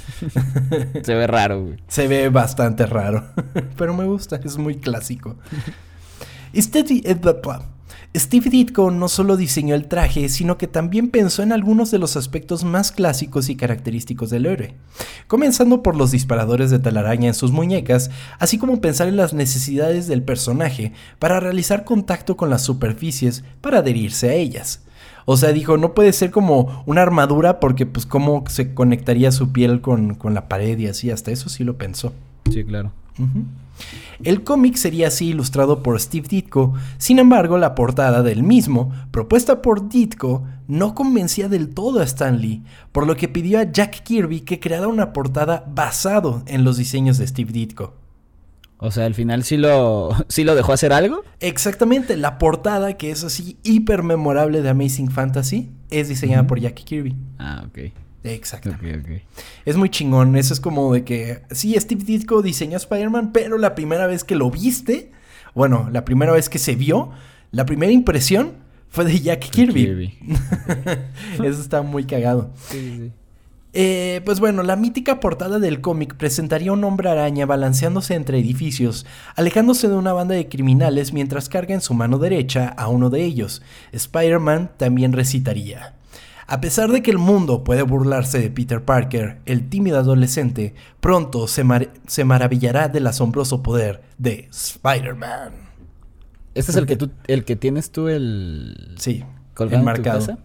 [1.02, 1.76] se ve raro, güey.
[1.88, 3.24] Se ve bastante raro.
[3.76, 5.36] Pero me gusta, es muy clásico.
[6.52, 7.14] Eh,
[8.16, 12.16] Steve Ditko no solo diseñó el traje, sino que también pensó en algunos de los
[12.16, 14.74] aspectos más clásicos y característicos del héroe,
[15.26, 20.06] comenzando por los disparadores de telaraña en sus muñecas, así como pensar en las necesidades
[20.06, 24.82] del personaje para realizar contacto con las superficies para adherirse a ellas.
[25.26, 29.52] O sea, dijo, no puede ser como una armadura porque pues cómo se conectaría su
[29.52, 32.14] piel con, con la pared y así, hasta eso sí lo pensó.
[32.50, 32.92] Sí, claro.
[34.22, 39.62] El cómic sería así ilustrado por Steve Ditko, sin embargo la portada del mismo, propuesta
[39.62, 42.62] por Ditko, no convencía del todo a Stan Lee,
[42.92, 47.18] por lo que pidió a Jack Kirby que creara una portada basado en los diseños
[47.18, 47.94] de Steve Ditko.
[48.80, 51.24] O sea, al final sí lo, sí lo dejó hacer algo.
[51.40, 56.74] Exactamente, la portada que es así hiper memorable de Amazing Fantasy es diseñada por Jack
[56.84, 57.16] Kirby.
[57.38, 57.92] Ah, ok.
[58.24, 58.70] Exacto.
[59.64, 60.36] Es muy chingón.
[60.36, 61.42] Eso es como de que.
[61.50, 65.12] Sí, Steve Ditko diseñó Spider-Man, pero la primera vez que lo viste.
[65.54, 67.10] Bueno, la primera vez que se vio.
[67.50, 68.52] La primera impresión
[68.88, 70.18] fue de Jack Kirby.
[71.44, 72.52] Eso está muy cagado.
[73.74, 78.38] Eh, pues bueno, la mítica portada del cómic presentaría a un hombre araña balanceándose entre
[78.38, 83.10] edificios, alejándose de una banda de criminales mientras carga en su mano derecha a uno
[83.10, 83.62] de ellos.
[83.92, 85.97] Spider-Man también recitaría.
[86.50, 91.46] A pesar de que el mundo puede burlarse de Peter Parker, el tímido adolescente pronto
[91.46, 91.62] se,
[92.24, 95.52] maravillará del asombroso poder de Spider-Man.
[96.54, 98.94] Este es el que tú, el que tienes tú el.
[98.98, 99.24] Sí.
[99.58, 100.38] Enmarcado.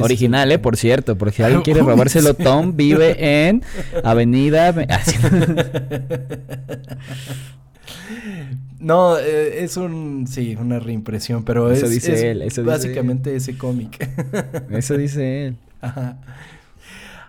[0.00, 3.62] Original, eh, por cierto, porque si alguien quiere robárselo, Tom vive en
[4.02, 4.74] Avenida.
[8.80, 10.26] No, eh, es un.
[10.28, 14.08] Sí, una reimpresión, pero eso es, dice él, eso básicamente ese cómic.
[14.70, 15.56] Eso dice él.
[15.80, 16.18] Ajá.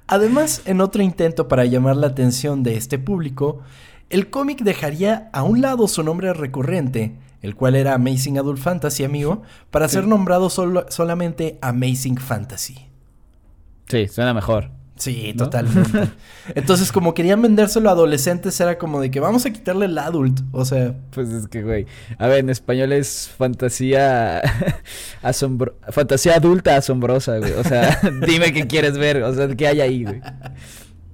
[0.07, 3.61] Además, en otro intento para llamar la atención de este público,
[4.09, 9.03] el cómic dejaría a un lado su nombre recurrente, el cual era Amazing Adult Fantasy,
[9.03, 12.87] amigo, para ser nombrado solo, solamente Amazing Fantasy.
[13.87, 14.71] Sí, suena mejor.
[14.99, 16.11] Sí, totalmente.
[16.55, 20.41] Entonces, como querían vendérselo a adolescentes, era como de que vamos a quitarle el adult.
[20.51, 20.93] O sea.
[21.11, 21.85] Pues es que, güey.
[22.17, 24.41] A ver, en español es fantasía.
[25.21, 27.53] asombro fantasía adulta asombrosa, güey.
[27.53, 29.23] O sea, dime qué quieres ver.
[29.23, 30.21] O sea, ¿qué hay ahí, güey?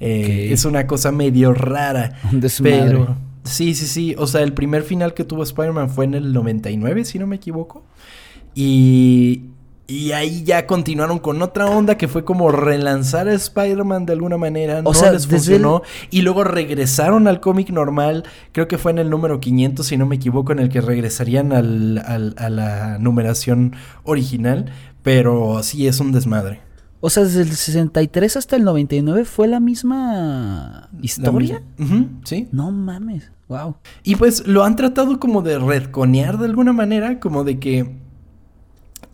[0.00, 2.18] eh, es una cosa medio rara.
[2.62, 4.14] pero sí, sí, sí.
[4.18, 7.36] O sea, el primer final que tuvo Spider-Man fue en el 99, si no me
[7.36, 7.84] equivoco.
[8.56, 9.50] Y,
[9.88, 14.36] y ahí ya continuaron con otra onda que fue como relanzar a Spider-Man de alguna
[14.36, 14.82] manera.
[14.82, 15.82] no les funcionó.
[16.10, 18.24] Y luego regresaron al cómic normal.
[18.52, 21.52] Creo que fue en el número 500, si no me equivoco, en el que regresarían
[21.52, 21.98] al,
[22.36, 24.72] a la numeración original.
[25.02, 26.60] Pero sí es un desmadre.
[27.00, 31.62] O sea, desde el 63 hasta el 99 fue la misma historia.
[32.24, 32.48] sí.
[32.50, 33.30] No mames.
[33.48, 33.76] Wow.
[34.02, 38.05] Y pues lo han tratado como de redconear de alguna manera, como de que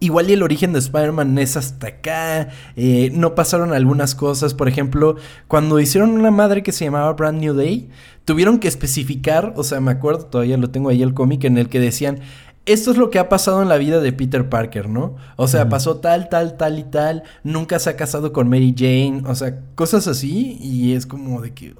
[0.02, 4.68] igual y el origen de Spider-Man es hasta acá, eh, no pasaron algunas cosas, por
[4.68, 5.14] ejemplo,
[5.46, 7.88] cuando hicieron una madre que se llamaba Brand New Day,
[8.24, 11.68] tuvieron que especificar, o sea, me acuerdo, todavía lo tengo ahí el cómic en el
[11.68, 12.18] que decían,
[12.66, 15.16] esto es lo que ha pasado en la vida de Peter Parker, ¿no?
[15.36, 19.22] O sea, pasó tal, tal, tal y tal, nunca se ha casado con Mary Jane,
[19.26, 21.74] o sea, cosas así, y es como de que,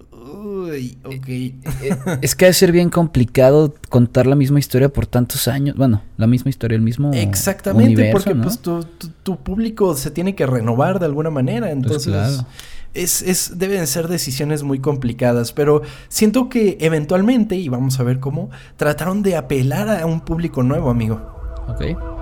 [1.05, 1.29] ok.
[1.29, 5.77] Eh, eh, es que debe ser bien complicado contar la misma historia por tantos años,
[5.77, 8.85] bueno, la misma historia, el mismo Exactamente, porque pues tu,
[9.23, 12.45] tu, público se tiene que renovar de alguna manera, pues entonces
[12.95, 18.21] es, es, deben ser decisiones muy complicadas, pero siento que eventualmente, y vamos a ver
[18.21, 21.21] cómo, trataron de apelar a un público nuevo, amigo.
[21.69, 22.22] Ok.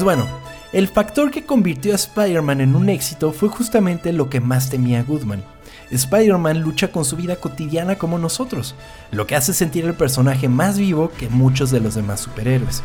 [0.00, 0.26] Pues bueno,
[0.72, 5.02] el factor que convirtió a Spider-Man en un éxito fue justamente lo que más temía
[5.02, 5.44] Goodman.
[5.90, 8.74] Spider-Man lucha con su vida cotidiana como nosotros,
[9.10, 12.82] lo que hace sentir el personaje más vivo que muchos de los demás superhéroes.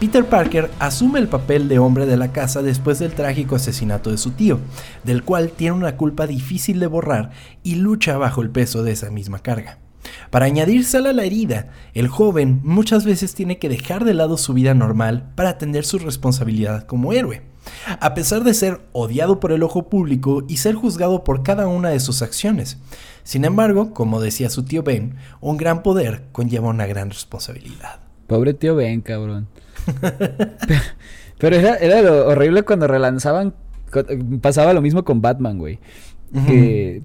[0.00, 4.18] Peter Parker asume el papel de hombre de la casa después del trágico asesinato de
[4.18, 4.60] su tío,
[5.02, 7.30] del cual tiene una culpa difícil de borrar
[7.62, 9.78] y lucha bajo el peso de esa misma carga.
[10.30, 14.54] Para añadírsela a la herida, el joven muchas veces tiene que dejar de lado su
[14.54, 17.42] vida normal para atender su responsabilidad como héroe.
[18.00, 21.90] A pesar de ser odiado por el ojo público y ser juzgado por cada una
[21.90, 22.78] de sus acciones.
[23.22, 28.00] Sin embargo, como decía su tío Ben, un gran poder conlleva una gran responsabilidad.
[28.26, 29.48] Pobre tío Ben, cabrón.
[31.38, 33.54] Pero era, era lo horrible cuando relanzaban.
[34.40, 35.78] Pasaba lo mismo con Batman, güey.
[36.46, 36.99] Que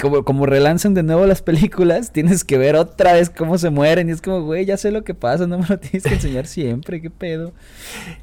[0.00, 4.08] como, como relanzan de nuevo las películas, tienes que ver otra vez cómo se mueren.
[4.08, 6.46] Y es como, güey, ya sé lo que pasa, no me lo tienes que enseñar
[6.46, 7.52] siempre, qué pedo.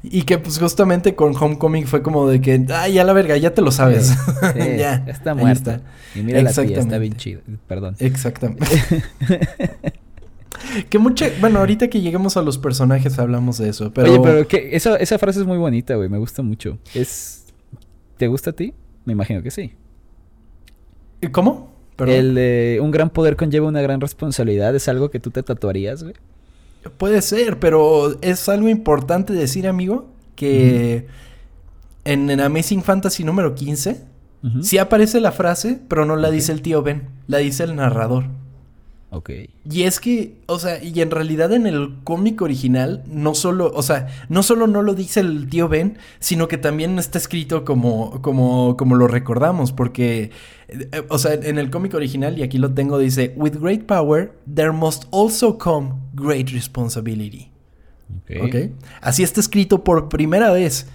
[0.02, 3.54] Y que pues justamente con Homecoming fue como de que, ay, ya la verga, ya
[3.54, 4.14] te lo sabes.
[4.78, 5.80] ya, está muerta.
[6.14, 7.40] Y mira la tía, está bien chido.
[7.66, 7.96] Perdón.
[7.98, 8.66] Exactamente.
[10.90, 14.10] que mucha, bueno, ahorita que lleguemos a los personajes hablamos de eso, pero...
[14.10, 16.78] Oye, pero que esa, esa frase es muy bonita, güey, me gusta mucho.
[16.94, 17.46] Es...
[18.16, 18.74] ¿Te gusta a ti?
[19.04, 19.72] Me imagino que sí.
[21.32, 21.68] ¿Cómo?
[21.98, 24.74] El de un gran poder conlleva una gran responsabilidad.
[24.74, 26.14] ¿Es algo que tú te tatuarías, güey?
[26.96, 31.06] Puede ser, pero es algo importante decir, amigo, que
[32.04, 34.00] en, Amazing Fantasy número 15
[34.62, 38.26] sí aparece la frase, pero no la dice el tío Ben, la dice el narrador.
[39.10, 39.30] Ok.
[39.70, 43.82] Y es que, o sea, y en realidad en el cómic original, no solo, o
[43.82, 48.20] sea, no solo no lo dice el tío Ben, sino que también está escrito como,
[48.20, 50.30] como, como lo recordamos, porque,
[50.68, 54.34] eh, o sea, en el cómic original, y aquí lo tengo, dice, With great power,
[54.52, 57.50] there must also come great responsibility.
[58.42, 58.72] Ok.
[59.00, 60.86] Así está escrito por primera vez.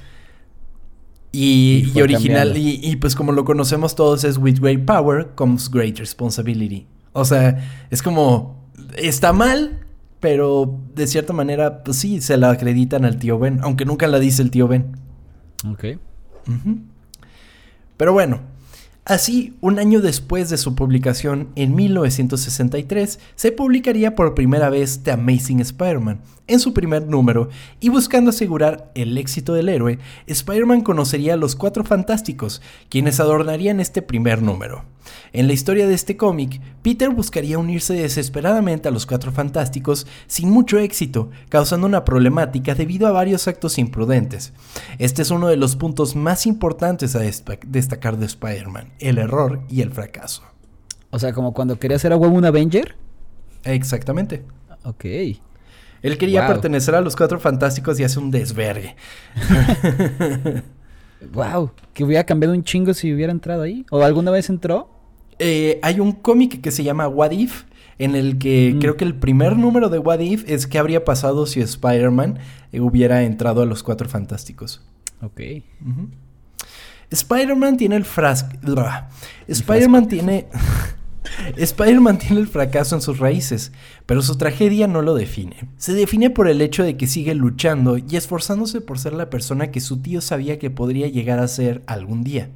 [1.31, 5.67] Y, y, original, y, y pues como lo conocemos todos es With great power comes
[5.67, 6.85] great responsibility.
[7.13, 9.79] O sea, es como, está mal,
[10.19, 14.19] pero de cierta manera, pues sí, se la acreditan al tío Ben, aunque nunca la
[14.19, 14.97] dice el tío Ben.
[15.65, 15.85] Ok.
[17.97, 18.41] Pero bueno,
[19.05, 25.11] Así, un año después de su publicación, en 1963, se publicaría por primera vez The
[25.11, 31.35] Amazing Spider-Man, en su primer número, y buscando asegurar el éxito del héroe, Spider-Man conocería
[31.35, 34.83] a los Cuatro Fantásticos, quienes adornarían este primer número.
[35.33, 40.49] En la historia de este cómic, Peter buscaría unirse desesperadamente a los Cuatro Fantásticos sin
[40.49, 44.53] mucho éxito, causando una problemática debido a varios actos imprudentes.
[44.99, 49.81] Este es uno de los puntos más importantes a destacar de Spider-Man, el error y
[49.81, 50.43] el fracaso.
[51.09, 52.95] O sea, como cuando quería ser a huevo un Avenger.
[53.63, 54.43] Exactamente.
[54.83, 55.05] Ok.
[56.03, 58.95] Él quería pertenecer a los Cuatro Fantásticos y hace un desvergue.
[61.33, 63.85] wow, que hubiera cambiado un chingo si hubiera entrado ahí.
[63.89, 64.89] ¿O alguna vez entró?
[65.39, 67.63] Eh, hay un cómic que se llama What If,
[67.97, 68.79] en el que mm.
[68.79, 72.37] creo que el primer número de What If es qué habría pasado si Spider-Man
[72.73, 74.81] eh, hubiera entrado a los Cuatro Fantásticos.
[75.21, 75.39] Ok.
[77.09, 78.49] Spider-Man tiene el frasco.
[79.47, 80.47] Spider-Man tiene.
[81.57, 83.71] Spider-Man tiene el fracaso en sus raíces,
[84.05, 85.67] pero su tragedia no lo define.
[85.77, 89.71] Se define por el hecho de que sigue luchando y esforzándose por ser la persona
[89.71, 92.49] que su tío sabía que podría llegar a ser algún día.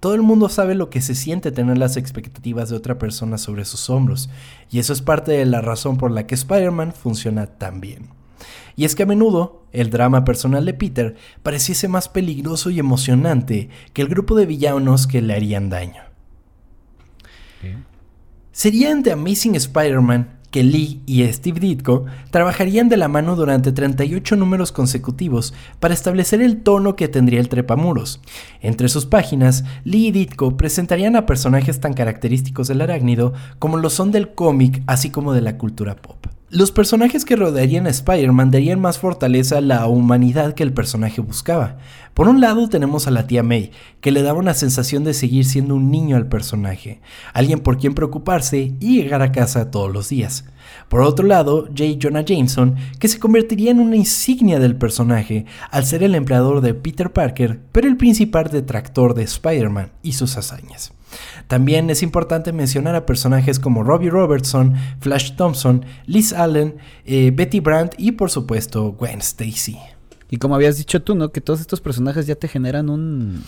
[0.00, 3.64] Todo el mundo sabe lo que se siente tener las expectativas de otra persona sobre
[3.64, 4.30] sus hombros,
[4.70, 8.08] y eso es parte de la razón por la que Spider-Man funciona tan bien.
[8.74, 13.68] Y es que a menudo el drama personal de Peter pareciese más peligroso y emocionante
[13.92, 16.02] que el grupo de villanos que le harían daño.
[18.52, 23.72] Sería en The Amazing Spider-Man que Lee y Steve Ditko trabajarían de la mano durante
[23.72, 28.20] 38 números consecutivos para establecer el tono que tendría el trepamuros.
[28.60, 33.88] Entre sus páginas, Lee y Ditko presentarían a personajes tan característicos del arácnido como lo
[33.88, 36.26] son del cómic, así como de la cultura pop.
[36.54, 41.22] Los personajes que rodearían a Spider-Man darían más fortaleza a la humanidad que el personaje
[41.22, 41.78] buscaba.
[42.12, 43.70] Por un lado tenemos a la tía May,
[44.02, 47.00] que le daba una sensación de seguir siendo un niño al personaje,
[47.32, 50.44] alguien por quien preocuparse y llegar a casa todos los días.
[50.90, 51.98] Por otro lado, J.
[51.98, 56.74] Jonah Jameson, que se convertiría en una insignia del personaje al ser el empleador de
[56.74, 60.92] Peter Parker, pero el principal detractor de Spider-Man y sus hazañas.
[61.46, 67.60] También es importante mencionar a personajes como Robbie Robertson, Flash Thompson, Liz Allen, eh, Betty
[67.60, 69.78] Brandt y por supuesto Gwen Stacy.
[70.30, 71.30] Y como habías dicho tú, ¿no?
[71.30, 73.42] Que todos estos personajes ya te generan un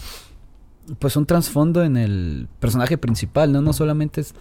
[0.99, 3.63] pues un trasfondo en el personaje principal, ¿no?
[3.63, 4.35] No solamente es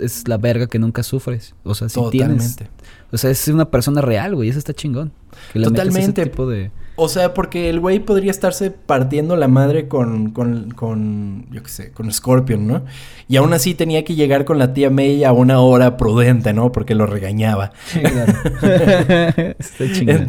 [0.00, 1.54] es la verga que nunca sufres.
[1.64, 2.68] O sea, si Totalmente.
[3.10, 4.48] o sea, es una persona real, güey.
[4.48, 5.12] Eso está chingón.
[5.52, 6.24] Totalmente.
[6.24, 6.70] tipo de...
[7.00, 11.68] O sea, porque el güey podría estarse partiendo la madre con, con, con, yo qué
[11.68, 12.82] sé, con Scorpion, ¿no?
[13.28, 16.72] Y aún así tenía que llegar con la tía May a una hora prudente, ¿no?
[16.72, 17.70] Porque lo regañaba.
[17.86, 18.32] Sí, claro.
[19.60, 20.26] está chingón.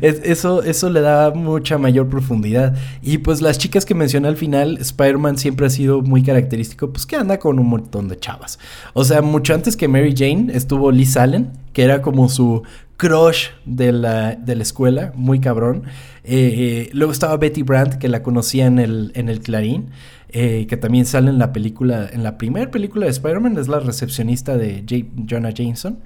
[0.00, 2.76] eso, eso le da mucha mayor profundidad.
[3.02, 7.06] Y pues las chicas que mencioné al final, Spider-Man siempre ha sido muy característico, pues
[7.06, 8.60] que anda con un montón de chavas.
[8.92, 12.62] O sea, mucho antes que Mary Jane estuvo Liz Allen, que era como su
[12.96, 15.84] crush de la, de la escuela, muy cabrón.
[16.24, 19.90] Eh, eh, luego estaba Betty Brandt, que la conocía en el, en el Clarín,
[20.28, 23.80] eh, que también sale en la película, en la primera película de Spider-Man, es la
[23.80, 25.98] recepcionista de J Jonah Jameson.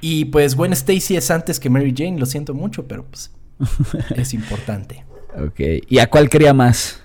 [0.00, 3.32] Y pues Gwen Stacy es antes que Mary Jane, lo siento mucho, pero pues
[4.16, 5.04] es importante.
[5.36, 7.02] Ok, ¿y a cuál quería más?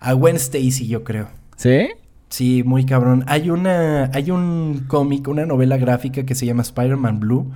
[0.00, 1.28] A Gwen Stacy, yo creo.
[1.56, 1.88] ¿Sí?
[2.28, 3.24] Sí, muy cabrón.
[3.26, 7.52] Hay una, hay un cómic, una novela gráfica que se llama Spider-Man Blue,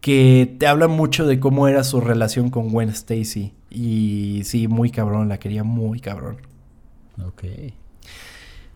[0.00, 3.54] que te habla mucho de cómo era su relación con Gwen Stacy.
[3.70, 6.38] Y sí, muy cabrón, la quería muy cabrón.
[7.26, 7.44] Ok.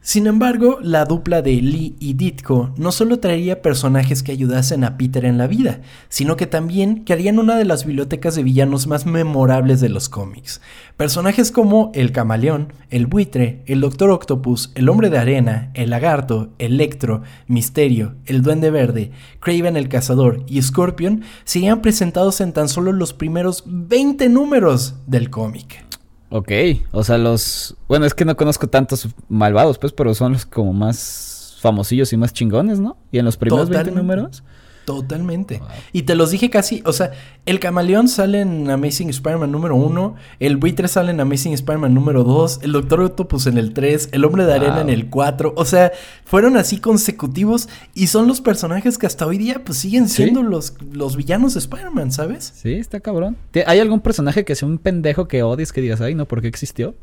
[0.02, 4.96] Sin embargo, la dupla de Lee y Ditko no solo traería personajes que ayudasen a
[4.96, 9.06] Peter en la vida, sino que también harían una de las bibliotecas de villanos más
[9.06, 10.60] memorables de los cómics.
[10.96, 16.50] Personajes como el camaleón, el buitre, el Doctor Octopus, el hombre de arena, el lagarto,
[16.58, 22.92] Electro, Misterio, el duende verde, Craven el cazador y Scorpion serían presentados en tan solo
[22.92, 25.84] los primeros 20 números del cómic.
[26.30, 26.52] Ok,
[26.92, 27.76] o sea, los...
[27.88, 32.16] Bueno, es que no conozco tantos malvados, pues, pero son los como más famosillos y
[32.16, 32.96] más chingones, ¿no?
[33.12, 34.42] Y en los primeros 20 números...
[34.90, 35.60] Totalmente.
[35.92, 37.12] Y te los dije casi, o sea,
[37.46, 42.24] el camaleón sale en Amazing Spider-Man número uno, el buitre sale en Amazing Spider-Man número
[42.24, 45.64] 2, el Doctor Octopus en el 3, el hombre de arena en el 4, o
[45.64, 45.92] sea,
[46.24, 50.74] fueron así consecutivos y son los personajes que hasta hoy día pues siguen siendo los,
[50.92, 52.52] los villanos de Spider-Man, ¿sabes?
[52.56, 53.36] Sí, está cabrón.
[53.66, 56.48] ¿Hay algún personaje que sea un pendejo que odies que digas, ay, no, ¿por qué
[56.48, 56.96] existió?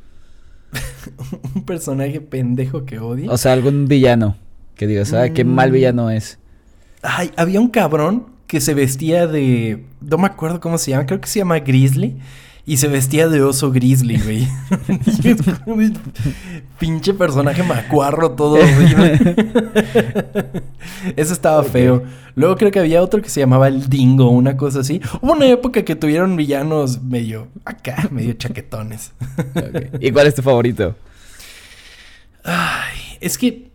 [1.55, 3.29] un personaje pendejo que odies.
[3.29, 4.35] O sea, algún villano
[4.75, 5.73] que digas, ay, qué mal mm.
[5.73, 6.37] villano es.
[7.01, 9.85] Ay, había un cabrón que se vestía de.
[10.01, 12.17] No me acuerdo cómo se llama, creo que se llama Grizzly.
[12.65, 14.45] Y se vestía de oso grizzly, güey.
[16.79, 18.57] Pinche personaje macuarro todo.
[21.15, 22.03] Ese estaba feo.
[22.35, 24.99] Luego creo que había otro que se llamaba el Dingo, una cosa así.
[25.21, 29.13] Hubo una época que tuvieron villanos medio acá, medio chaquetones.
[30.01, 30.93] ¿Y cuál es tu favorito?
[32.43, 33.71] Ay, es que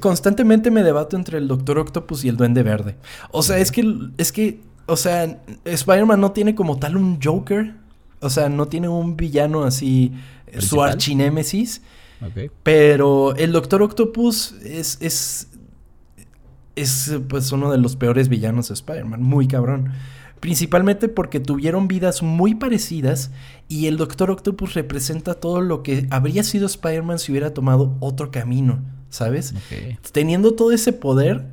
[0.00, 2.96] constantemente me debato entre el Doctor Octopus y el Duende Verde.
[3.30, 7.74] O sea, es que, es que, o sea, Spider-Man no tiene como tal un Joker.
[8.20, 10.12] O sea, no tiene un villano así,
[10.58, 11.82] su archinémesis.
[12.62, 15.48] Pero el Doctor Octopus es, es,
[16.74, 19.92] es pues uno de los peores villanos de Spider-Man, muy cabrón.
[20.40, 23.30] Principalmente porque tuvieron vidas muy parecidas
[23.68, 28.30] y el Doctor Octopus representa todo lo que habría sido Spider-Man si hubiera tomado otro
[28.30, 28.80] camino.
[29.10, 29.54] ¿Sabes?
[30.12, 31.46] Teniendo todo ese poder,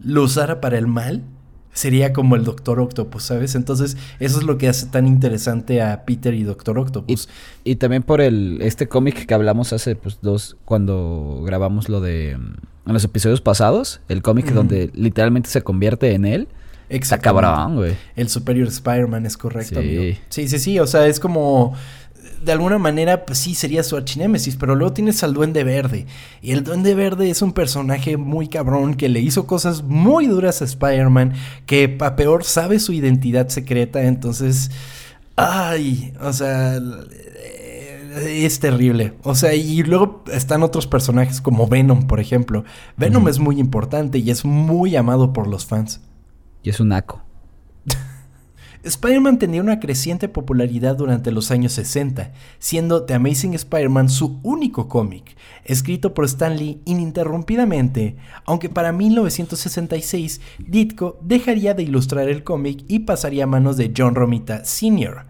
[0.00, 1.22] lo usara para el mal,
[1.72, 3.54] sería como el Doctor Octopus, ¿sabes?
[3.54, 7.28] Entonces, eso es lo que hace tan interesante a Peter y Doctor Octopus.
[7.64, 12.36] Y, también por el este cómic que hablamos hace pues dos cuando grabamos lo de
[12.36, 16.48] mm, en los episodios pasados, el cómic donde literalmente se convierte en él.
[16.88, 17.96] Está cabrón, güey.
[18.16, 20.18] El Superior Spider-Man es correcto, sí.
[20.28, 21.74] Sí, sí, sí, o sea, es como
[22.44, 26.06] de alguna manera, pues sí, sería su archinémesis, pero luego tienes al Duende Verde.
[26.40, 30.62] Y el Duende Verde es un personaje muy cabrón que le hizo cosas muy duras
[30.62, 31.34] a Spider-Man,
[31.66, 34.70] que a peor sabe su identidad secreta, entonces...
[35.34, 36.78] Ay, o sea,
[38.20, 39.14] es terrible.
[39.22, 42.64] O sea, y luego están otros personajes como Venom, por ejemplo.
[42.96, 46.00] Venom es muy importante y es muy amado por los fans.
[46.62, 47.21] Y es un naco.
[48.84, 54.88] Spider-Man tenía una creciente popularidad durante los años 60, siendo The Amazing Spider-Man su único
[54.88, 62.84] cómic, escrito por Stan Lee ininterrumpidamente, aunque para 1966 Ditko dejaría de ilustrar el cómic
[62.88, 65.26] y pasaría a manos de John Romita Sr.,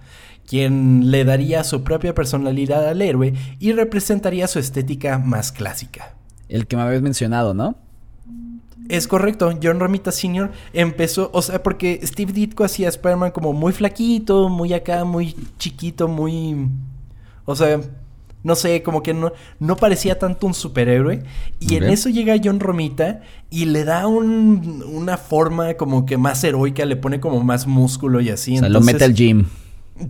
[0.46, 6.16] quien le daría su propia personalidad al héroe y representaría su estética más clásica.
[6.48, 7.76] El que me habías mencionado, ¿no?
[8.88, 10.50] Es correcto, John Romita Sr.
[10.72, 16.08] empezó, o sea, porque Steve Ditko hacía Spider-Man como muy flaquito, muy acá, muy chiquito,
[16.08, 16.68] muy...
[17.44, 17.80] O sea,
[18.44, 21.22] no sé, como que no, no parecía tanto un superhéroe.
[21.60, 23.20] Y en eso llega John Romita
[23.50, 28.20] y le da un, una forma como que más heroica, le pone como más músculo
[28.20, 28.56] y así.
[28.56, 29.46] O sea, lo mete al gym.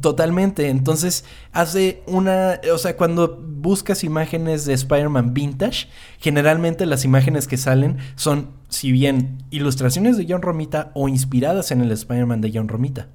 [0.00, 0.68] Totalmente.
[0.68, 7.56] Entonces hace una, o sea, cuando buscas imágenes de Spider-Man vintage, generalmente las imágenes que
[7.56, 12.68] salen son, si bien ilustraciones de John Romita o inspiradas en el Spider-Man de John
[12.68, 13.08] Romita.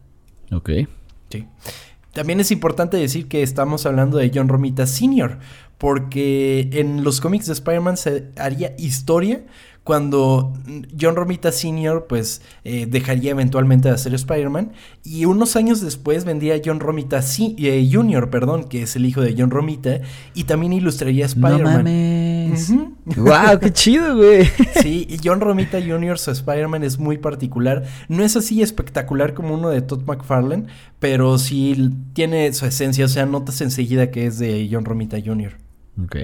[0.52, 0.70] Ok.
[1.30, 1.46] Sí.
[2.14, 5.40] También es importante decir que estamos hablando de John Romita Sr.,
[5.78, 9.46] porque en los cómics de Spider-Man se haría historia
[9.88, 10.52] cuando
[11.00, 12.08] John Romita Sr.
[12.10, 14.74] pues eh, dejaría eventualmente de hacer Spider-Man
[15.06, 19.34] y unos años después vendría John Romita eh, Jr., perdón, que es el hijo de
[19.38, 20.02] John Romita
[20.34, 21.64] y también ilustraría Spider-Man.
[21.64, 22.74] No mames.
[23.16, 24.46] wow, qué chido, güey.
[24.82, 26.20] sí, y John Romita Jr.
[26.20, 27.86] su Spider-Man es muy particular.
[28.10, 30.66] No es así espectacular como uno de Todd McFarlane,
[31.00, 35.54] pero sí tiene su esencia, o sea, notas enseguida que es de John Romita Jr.
[36.04, 36.18] Ok.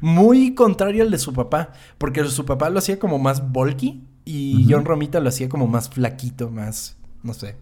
[0.00, 4.66] Muy contrario al de su papá, porque su papá lo hacía como más bulky y
[4.68, 7.56] John Romita lo hacía como más flaquito, más, no sé.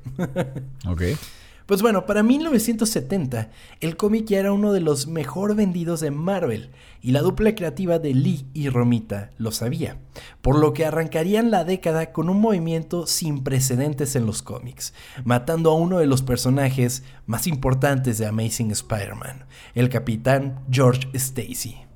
[0.86, 1.02] ok.
[1.68, 3.50] Pues bueno, para 1970
[3.80, 6.70] el cómic ya era uno de los mejor vendidos de Marvel
[7.02, 9.98] y la dupla creativa de Lee y Romita lo sabía,
[10.40, 14.94] por lo que arrancarían la década con un movimiento sin precedentes en los cómics,
[15.24, 19.44] matando a uno de los personajes más importantes de Amazing Spider-Man,
[19.74, 21.87] el capitán George Stacy.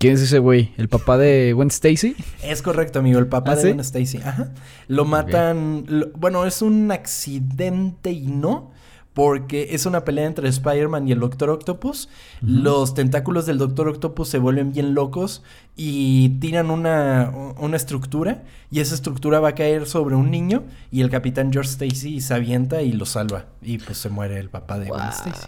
[0.00, 0.72] ¿Quién es ese güey?
[0.78, 2.16] ¿El papá de Gwen Stacy?
[2.42, 4.16] Es correcto, amigo, el papá ¿Ah, de Gwen Stacy.
[4.24, 4.48] Ajá.
[4.88, 5.84] Lo matan.
[6.16, 8.70] bueno, es un accidente y no.
[9.12, 12.08] Porque es una pelea entre Spider-Man y el Doctor Octopus.
[12.40, 15.42] Los tentáculos del Doctor Octopus se vuelven bien locos
[15.76, 18.44] y tiran una, una estructura.
[18.70, 20.62] Y esa estructura va a caer sobre un niño.
[20.90, 23.46] Y el capitán George Stacy se avienta y lo salva.
[23.60, 25.46] Y pues se muere el papá de Gwen Stacy.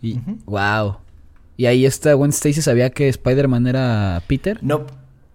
[0.00, 0.96] Y, Wow.
[1.62, 4.58] Y ahí está Gwen Stacy sabía que Spider-Man era Peter.
[4.62, 4.84] No,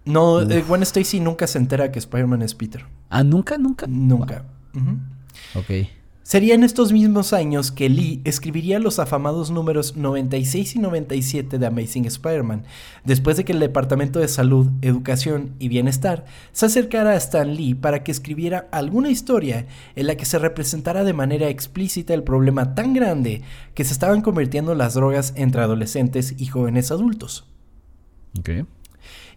[0.04, 2.84] no, eh, Gwen Stacy nunca se entera que Spider-Man es Peter.
[3.08, 3.86] Ah, nunca, nunca.
[3.88, 4.44] Nunca.
[5.54, 5.88] Ok.
[6.28, 11.66] Sería en estos mismos años que Lee escribiría los afamados números 96 y 97 de
[11.66, 12.64] Amazing Spider-Man,
[13.02, 17.72] después de que el Departamento de Salud, Educación y Bienestar se acercara a Stan Lee
[17.72, 22.74] para que escribiera alguna historia en la que se representara de manera explícita el problema
[22.74, 23.40] tan grande
[23.72, 27.48] que se estaban convirtiendo las drogas entre adolescentes y jóvenes adultos.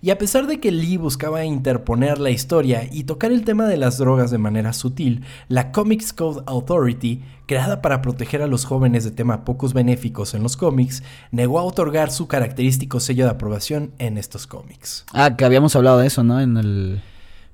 [0.03, 3.77] Y a pesar de que Lee buscaba interponer la historia y tocar el tema de
[3.77, 9.03] las drogas de manera sutil, la Comics Code Authority, creada para proteger a los jóvenes
[9.03, 13.91] de temas pocos benéficos en los cómics, negó a otorgar su característico sello de aprobación
[13.99, 15.05] en estos cómics.
[15.13, 16.41] Ah, que habíamos hablado de eso, ¿no?
[16.41, 17.03] En, el,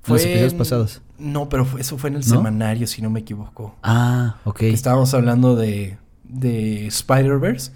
[0.06, 1.02] los episodios pasados.
[1.18, 3.74] No, pero eso fue en el semanario, si no me equivoco.
[3.82, 4.62] Ah, ok.
[4.62, 7.72] estábamos hablando de, de Spider-Verse.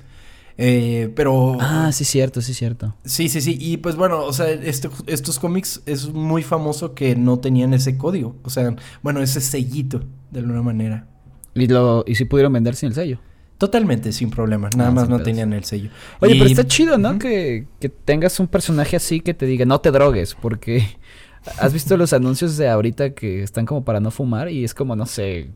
[0.58, 1.56] Eh, pero.
[1.60, 2.94] Ah, sí, cierto, sí, cierto.
[3.04, 3.56] Sí, sí, sí.
[3.60, 7.96] Y pues bueno, o sea, este, estos cómics es muy famoso que no tenían ese
[7.96, 8.36] código.
[8.42, 11.08] O sea, bueno, ese sellito, de alguna manera.
[11.54, 13.18] ¿Y, lo, y si pudieron vender sin el sello?
[13.58, 14.70] Totalmente, sin problema.
[14.76, 15.90] Nada ah, más no tenían el sello.
[16.20, 17.18] Oye, pero está chido, ¿no?
[17.18, 20.84] que, que tengas un personaje así que te diga, no te drogues, porque.
[21.58, 24.48] ¿Has visto los anuncios de ahorita que están como para no fumar?
[24.48, 25.50] Y es como, no sé,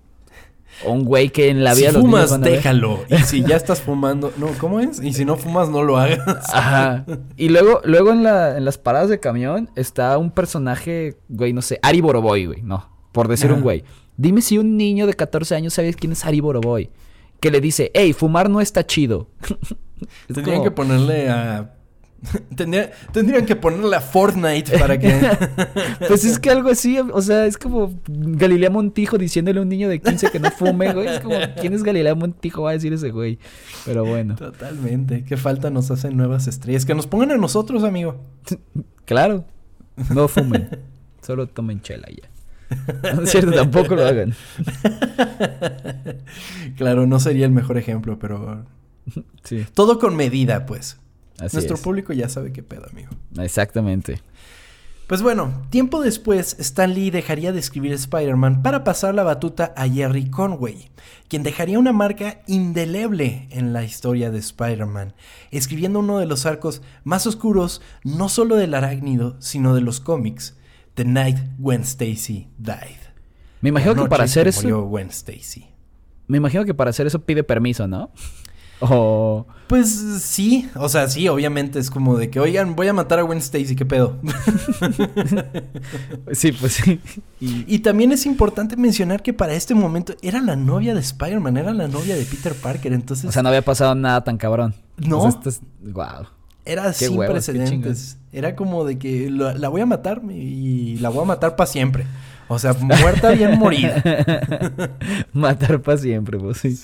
[0.85, 1.91] un güey que en la vida...
[1.91, 3.05] Si fumas, déjalo.
[3.09, 4.33] Y si ya estás fumando...
[4.37, 5.03] No, ¿cómo es?
[5.03, 6.21] Y si no fumas, no lo hagas.
[6.53, 7.05] Ajá.
[7.37, 11.63] Y luego, luego en, la, en las paradas de camión está un personaje, güey, no
[11.63, 12.63] sé, Ari Boroboy, güey.
[12.63, 13.85] No, por decir un güey.
[14.17, 16.91] Dime si un niño de 14 años sabe quién es Ari Boroboy.
[17.41, 19.29] Que le dice, hey, fumar no está chido.
[20.33, 21.76] Tendrían que ponerle a
[23.13, 25.21] tendrían que ponerle a Fortnite para que.
[26.09, 29.89] pues es que algo así, o sea, es como Galilea Montijo diciéndole a un niño
[29.89, 31.09] de 15 que no fume, güey.
[31.09, 32.63] Es como, ¿quién es Galilea Montijo?
[32.63, 33.39] Va a decir ese güey.
[33.85, 34.35] Pero bueno.
[34.35, 35.25] Totalmente.
[35.25, 36.85] Qué falta nos hacen nuevas estrellas.
[36.85, 38.21] Que nos pongan a nosotros, amigo.
[39.05, 39.45] claro.
[40.15, 40.69] No fumen.
[41.23, 42.29] Solo tomen chela ya.
[43.15, 44.35] No es cierto, tampoco lo hagan.
[46.77, 48.65] claro, no sería el mejor ejemplo, pero.
[49.45, 49.65] Sí.
[49.73, 50.99] Todo con medida, pues.
[51.39, 53.11] Nuestro público ya sabe qué pedo, amigo.
[53.39, 54.21] Exactamente.
[55.07, 59.89] Pues bueno, tiempo después, Stan Lee dejaría de escribir Spider-Man para pasar la batuta a
[59.89, 60.91] Jerry Conway,
[61.29, 65.15] quien dejaría una marca indeleble en la historia de Spider-Man,
[65.53, 70.57] escribiendo uno de los arcos más oscuros no solo del arácnido, sino de los cómics,
[70.95, 72.99] The Night When Stacy Died.
[73.61, 74.63] Me imagino que para hacer eso...
[74.63, 75.67] Murió Gwen Stacy.
[76.27, 78.11] Me imagino que para hacer eso pide permiso, ¿no?
[78.81, 79.47] O...
[79.67, 79.89] Pues
[80.21, 83.39] sí, o sea, sí, obviamente es como de que, oigan, voy a matar a Gwen
[83.39, 84.17] Stacy, ¿qué pedo?
[86.33, 87.01] sí, pues sí.
[87.41, 87.81] Y...
[87.81, 91.89] también es importante mencionar que para este momento era la novia de Spider-Man, era la
[91.89, 93.29] novia de Peter Parker, entonces...
[93.29, 94.75] O sea, no había pasado nada tan cabrón.
[94.99, 95.29] No.
[95.29, 95.61] esto es...
[95.83, 96.29] Wow.
[96.65, 98.19] Era sin precedentes.
[98.33, 102.07] Era como de que la voy a matar y la voy a matar para siempre.
[102.49, 104.03] O sea, muerta bien morida.
[105.33, 106.81] Matar para siempre, pues sí.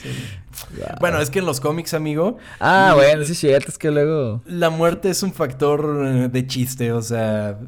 [1.01, 2.39] Bueno, es que en los cómics, amigo.
[2.59, 4.43] Ah, bueno, sí, cierto, es que luego.
[4.47, 7.59] La muerte es un factor eh, de chiste, o sea.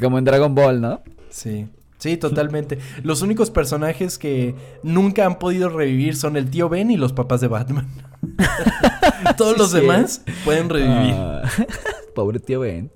[0.00, 1.02] como en Dragon Ball, ¿no?
[1.30, 1.66] Sí.
[1.98, 2.78] Sí, totalmente.
[3.02, 4.54] Los únicos personajes que
[4.84, 7.88] nunca han podido revivir son el tío Ben y los papás de Batman.
[9.36, 11.14] Todos los demás pueden revivir.
[11.14, 11.42] Ah,
[12.14, 12.90] pobre tío Ben.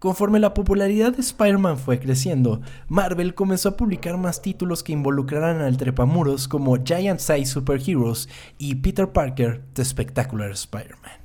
[0.00, 5.60] Conforme la popularidad de Spider-Man fue creciendo, Marvel comenzó a publicar más títulos que involucraran
[5.60, 8.26] al trepamuros como Giant Size Superheroes
[8.56, 11.20] y Peter Parker The Spectacular Spider-Man.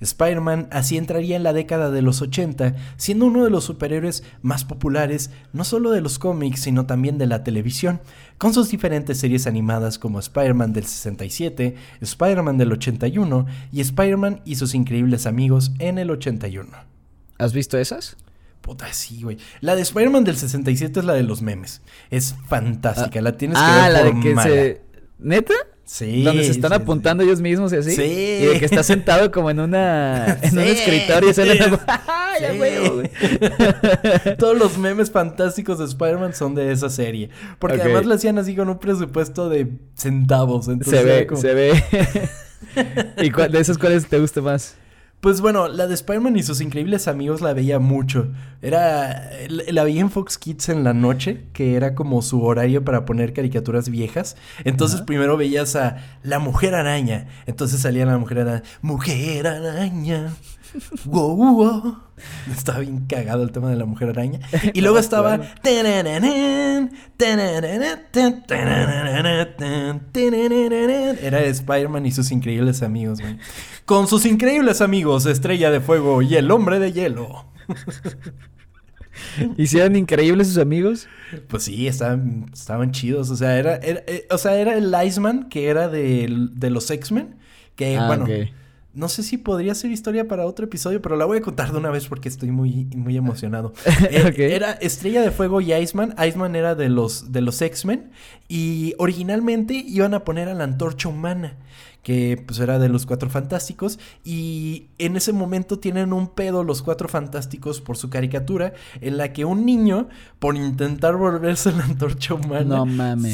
[0.00, 4.64] Spider-Man así entraría en la década de los 80, siendo uno de los superhéroes más
[4.64, 8.00] populares no solo de los cómics, sino también de la televisión,
[8.36, 14.56] con sus diferentes series animadas como Spider-Man del 67, Spider-Man del 81 y Spider-Man y
[14.56, 16.95] sus increíbles amigos en el 81.
[17.38, 18.16] ¿Has visto esas?
[18.60, 19.38] Puta, sí, güey.
[19.60, 21.82] La de Spider-Man del 67 es la de los memes.
[22.10, 23.20] Es fantástica.
[23.20, 24.80] la tienes que ah, ver la de que se...
[25.18, 25.54] ¿Neta?
[25.84, 26.24] Sí.
[26.24, 27.92] Donde se están apuntando ellos mismos y así.
[27.92, 28.02] Sí.
[28.02, 30.26] Y de que está sentado como en una...
[30.42, 31.32] En un escritorio.
[31.32, 31.42] Sí.
[32.58, 33.10] güey.
[34.36, 37.30] Todos los memes fantásticos de Spider-Man son de esa serie.
[37.60, 40.66] Porque además lo hacían así con un presupuesto de centavos.
[40.66, 42.28] Entonces se ve, se ve.
[43.22, 44.74] ¿Y de esos cuáles te gusta más?
[45.26, 48.28] Pues bueno, la de Spider-Man y sus increíbles amigos la veía mucho.
[48.62, 49.28] Era.
[49.48, 53.32] La veía en Fox Kids en la noche, que era como su horario para poner
[53.32, 54.36] caricaturas viejas.
[54.62, 57.26] Entonces primero veías a la mujer araña.
[57.46, 58.62] Entonces salía la mujer araña.
[58.82, 60.32] Mujer araña.
[61.04, 61.98] Wow, wow.
[62.50, 64.40] Estaba bien cagado el tema de la mujer araña.
[64.74, 65.40] Y luego estaba.
[71.22, 73.38] Era Spider-Man y sus increíbles amigos, güey
[73.86, 77.46] con sus increíbles amigos Estrella de Fuego y el Hombre de Hielo.
[79.56, 81.08] ¿Hicieron increíbles sus amigos?
[81.48, 83.30] Pues sí, estaban, estaban chidos.
[83.30, 86.28] O sea, era, eh, o sea, era el Iceman, que era de,
[86.60, 87.36] los X-Men.
[87.76, 88.26] Que, ah, bueno,
[88.96, 91.76] no sé si podría ser historia para otro episodio, pero la voy a contar de
[91.76, 93.72] una vez porque estoy muy, muy emocionado.
[94.10, 96.14] Eh, era Estrella de Fuego y Iceman.
[96.18, 98.10] Iceman era de los, de los X-Men.
[98.48, 101.56] Y originalmente iban a poner a la antorcha humana
[102.02, 106.82] que pues era de los Cuatro Fantásticos y en ese momento tienen un pedo los
[106.82, 112.34] Cuatro Fantásticos por su caricatura en la que un niño por intentar volverse la antorcha
[112.34, 112.84] humana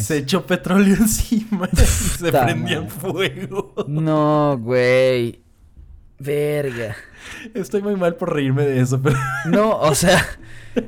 [0.01, 3.75] se echó petróleo encima y se prendía en fuego.
[3.87, 5.43] No, güey.
[6.23, 6.97] Verga.
[7.55, 9.16] Estoy muy mal por reírme de eso, pero
[9.47, 10.25] No, o sea,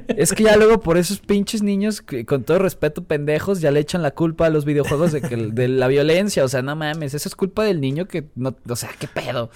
[0.09, 4.03] es que ya luego por esos pinches niños, con todo respeto, pendejos, ya le echan
[4.03, 6.45] la culpa a los videojuegos de, que, de la violencia.
[6.45, 8.57] O sea, no mames, eso es culpa del niño que no.
[8.69, 9.51] O sea, qué pedo.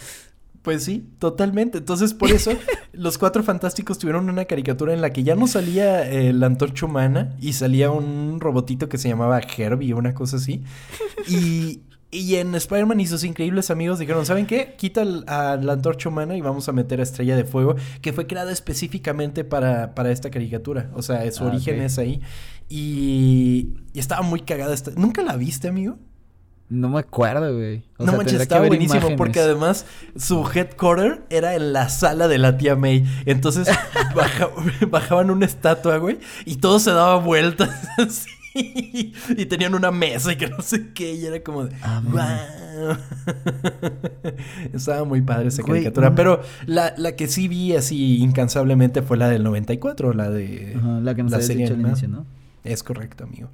[0.63, 1.79] Pues sí, totalmente.
[1.79, 2.53] Entonces, por eso,
[2.93, 6.87] los cuatro fantásticos tuvieron una caricatura en la que ya no salía eh, la antorcha
[6.87, 10.63] humana y salía un robotito que se llamaba Herbie, una cosa así.
[11.29, 14.75] Y, y en Spider-Man y sus increíbles amigos dijeron, ¿saben qué?
[14.79, 18.27] Quita a la antorcha humana y vamos a meter a Estrella de Fuego, que fue
[18.27, 20.91] creada específicamente para, para esta caricatura.
[20.95, 22.23] O sea, su ah, origen es ahí.
[22.69, 24.73] Y, y, estaba muy cagada.
[24.73, 24.93] Esta...
[24.93, 25.99] ¿Nunca la viste, amigo?
[26.71, 27.83] No me acuerdo, güey.
[27.99, 29.87] no manches, estaba buenísimo porque además
[30.17, 33.07] su headquarter era en la sala de la tía May.
[33.25, 33.69] Entonces
[34.91, 38.31] bajaban una estatua, güey, y todo se daba vueltas así.
[39.37, 42.97] y tenían una mesa y que no sé qué, y era como de, Ah, wow.
[44.73, 49.29] Estaba muy padre esa caricatura, pero la, la que sí vi así incansablemente fue la
[49.29, 52.27] del 94, la de Ajá, la que nos la serie dicho al inicio, ¿no?
[52.65, 53.51] Es correcto, amigo.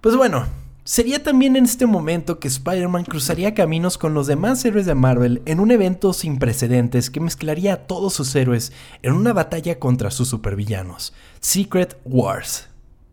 [0.00, 0.44] Pues bueno,
[0.84, 5.42] sería también en este momento que Spider-Man cruzaría caminos con los demás héroes de Marvel
[5.46, 8.72] en un evento sin precedentes que mezclaría a todos sus héroes
[9.02, 12.68] en una batalla contra sus supervillanos, Secret Wars.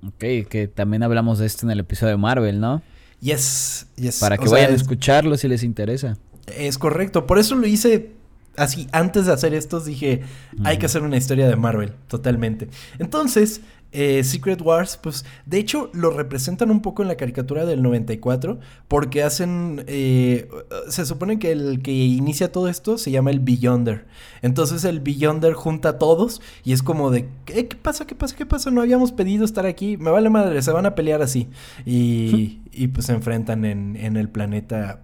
[0.07, 2.81] Ok, que también hablamos de esto en el episodio de Marvel, ¿no?
[3.19, 4.19] Yes, yes.
[4.19, 6.17] Para o que sea, vayan a es- escucharlo si les interesa.
[6.57, 8.11] Es correcto, por eso lo hice
[8.57, 8.87] así.
[8.91, 10.21] Antes de hacer estos dije,
[10.63, 12.67] hay que hacer una historia de Marvel, totalmente.
[12.97, 13.61] Entonces,
[13.91, 18.59] eh, Secret Wars, pues de hecho lo representan un poco en la caricatura del 94,
[18.87, 20.49] porque hacen, eh,
[20.87, 24.07] se supone que el que inicia todo esto se llama el Beyonder.
[24.41, 28.07] Entonces el Beyonder junta a todos y es como de, ¿qué, qué pasa?
[28.07, 28.35] ¿Qué pasa?
[28.35, 28.71] ¿Qué pasa?
[28.71, 31.49] No habíamos pedido estar aquí, me vale madre, se van a pelear así.
[31.85, 35.01] Y, y pues se enfrentan en, en el planeta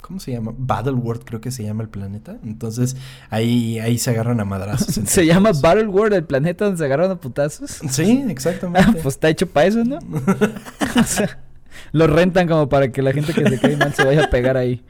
[0.00, 0.52] ¿Cómo se llama?
[0.56, 2.36] Battleworld creo que se llama el planeta.
[2.44, 2.96] Entonces
[3.30, 4.94] ahí, ahí se agarran a madrazos.
[5.06, 5.62] Se llama todos.
[5.62, 7.70] Battle World, el planeta donde se agarran a putazos.
[7.90, 9.00] Sí, Ah, exactamente.
[9.02, 9.98] pues está hecho para eso, ¿no?
[11.00, 11.38] o sea,
[11.92, 14.56] lo rentan como para que la gente que se cae mal se vaya a pegar
[14.56, 14.82] ahí.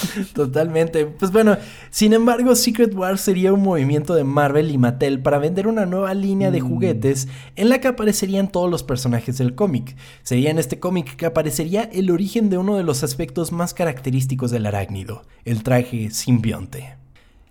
[0.34, 1.06] Totalmente.
[1.06, 1.56] Pues bueno,
[1.90, 6.14] sin embargo, Secret Wars sería un movimiento de Marvel y Mattel para vender una nueva
[6.14, 6.68] línea de Mm.
[6.68, 9.96] juguetes en la que aparecerían todos los personajes del cómic.
[10.22, 14.50] Sería en este cómic que aparecería el origen de uno de los aspectos más característicos
[14.50, 17.01] del arácnido, el traje simbionte.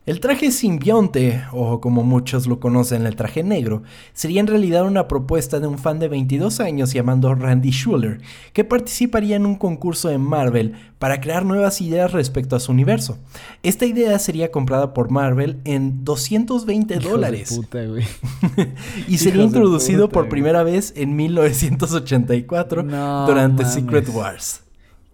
[0.07, 3.83] El traje simbionte, o como muchos lo conocen, el traje negro,
[4.13, 8.19] sería en realidad una propuesta de un fan de 22 años llamado Randy Schuller,
[8.51, 13.19] que participaría en un concurso en Marvel para crear nuevas ideas respecto a su universo.
[13.61, 18.03] Esta idea sería comprada por Marvel en 220 Hijos de dólares puta, güey.
[19.07, 20.31] y sería Hijos introducido puta, por güey.
[20.31, 23.75] primera vez en 1984 No durante mames.
[23.75, 24.61] Secret Wars.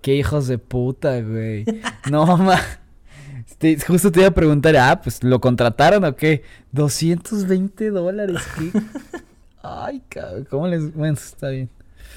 [0.02, 1.66] Qué hijos de puta, güey.
[2.10, 2.58] No, ma.
[3.60, 6.44] Este, justo te iba a preguntar, ah, pues ¿lo contrataron o qué?
[6.74, 8.72] 220 dólares, ¿qué?
[9.64, 10.94] Ay, cabrón, ¿cómo les...?
[10.94, 11.70] Bueno, está bien.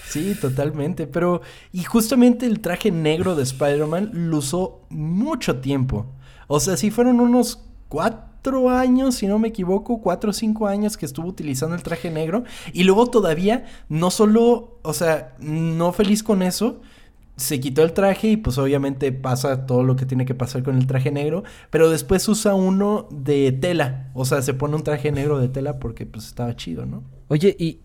[0.07, 1.07] Sí, totalmente.
[1.07, 1.41] Pero,
[1.73, 6.07] y justamente el traje negro de Spider-Man lo usó mucho tiempo.
[6.47, 10.97] O sea, sí fueron unos cuatro años, si no me equivoco, cuatro o cinco años
[10.97, 12.45] que estuvo utilizando el traje negro.
[12.73, 16.83] Y luego todavía, no solo, o sea, no feliz con eso.
[17.41, 20.77] Se quitó el traje y pues obviamente pasa todo lo que tiene que pasar con
[20.77, 25.11] el traje negro, pero después usa uno de tela, o sea, se pone un traje
[25.11, 27.03] negro de tela porque pues estaba chido, ¿no?
[27.29, 27.81] Oye, ¿y,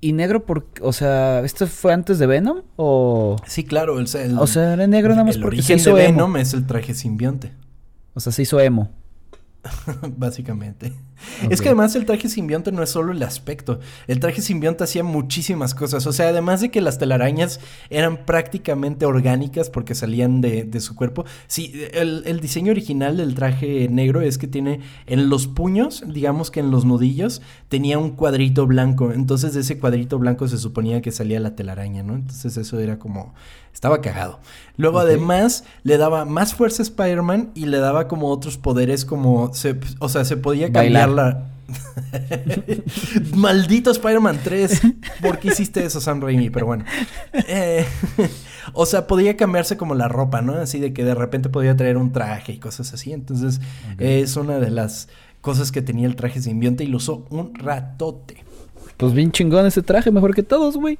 [0.00, 0.66] y negro por...?
[0.80, 2.62] O sea, ¿esto fue antes de Venom?
[2.76, 3.36] O...?
[3.46, 6.06] Sí, claro, el, el- O sea, era negro nada más el porque se hizo de
[6.06, 6.16] emo.
[6.18, 7.52] Venom es el traje simbionte,
[8.14, 8.90] O sea, se hizo emo.
[10.16, 10.92] básicamente.
[11.50, 13.80] Es que además el traje simbionte no es solo el aspecto.
[14.06, 16.06] El traje simbionte hacía muchísimas cosas.
[16.06, 20.96] O sea, además de que las telarañas eran prácticamente orgánicas porque salían de, de su
[20.96, 21.24] cuerpo.
[21.46, 26.50] Sí, el, el diseño original del traje negro es que tiene en los puños, digamos
[26.50, 29.12] que en los nudillos, tenía un cuadrito blanco.
[29.12, 32.14] Entonces de ese cuadrito blanco se suponía que salía la telaraña, ¿no?
[32.14, 33.34] Entonces eso era como...
[33.72, 34.40] Estaba cagado.
[34.76, 39.52] Luego además le daba más fuerza a Spider-Man y le daba como otros poderes como...
[39.54, 41.34] Se, o sea, se podía cambiar Bailar.
[41.34, 41.50] la...
[43.34, 44.82] Maldito Spider-Man 3.
[45.22, 46.50] ¿Por qué hiciste eso, Sam Raimi?
[46.50, 46.84] Pero bueno.
[47.32, 47.86] Eh,
[48.72, 50.54] o sea, podía cambiarse como la ropa, ¿no?
[50.54, 53.12] Así de que de repente podía traer un traje y cosas así.
[53.12, 53.60] Entonces,
[53.98, 55.08] es una de las
[55.40, 58.44] cosas que tenía el traje simbionte y lo usó un ratote.
[59.00, 60.98] Pues bien chingón ese traje, mejor que todos, güey.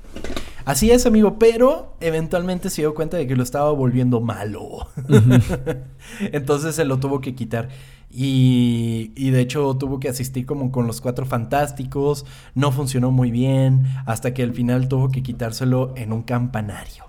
[0.64, 4.88] Así es, amigo, pero eventualmente se dio cuenta de que lo estaba volviendo malo.
[6.32, 7.68] Entonces se lo tuvo que quitar.
[8.11, 12.24] Y, y de hecho tuvo que asistir como con los cuatro fantásticos.
[12.55, 13.84] No funcionó muy bien.
[14.07, 17.05] Hasta que al final tuvo que quitárselo en un campanario.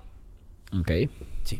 [0.78, 0.90] Ok.
[1.44, 1.58] Sí.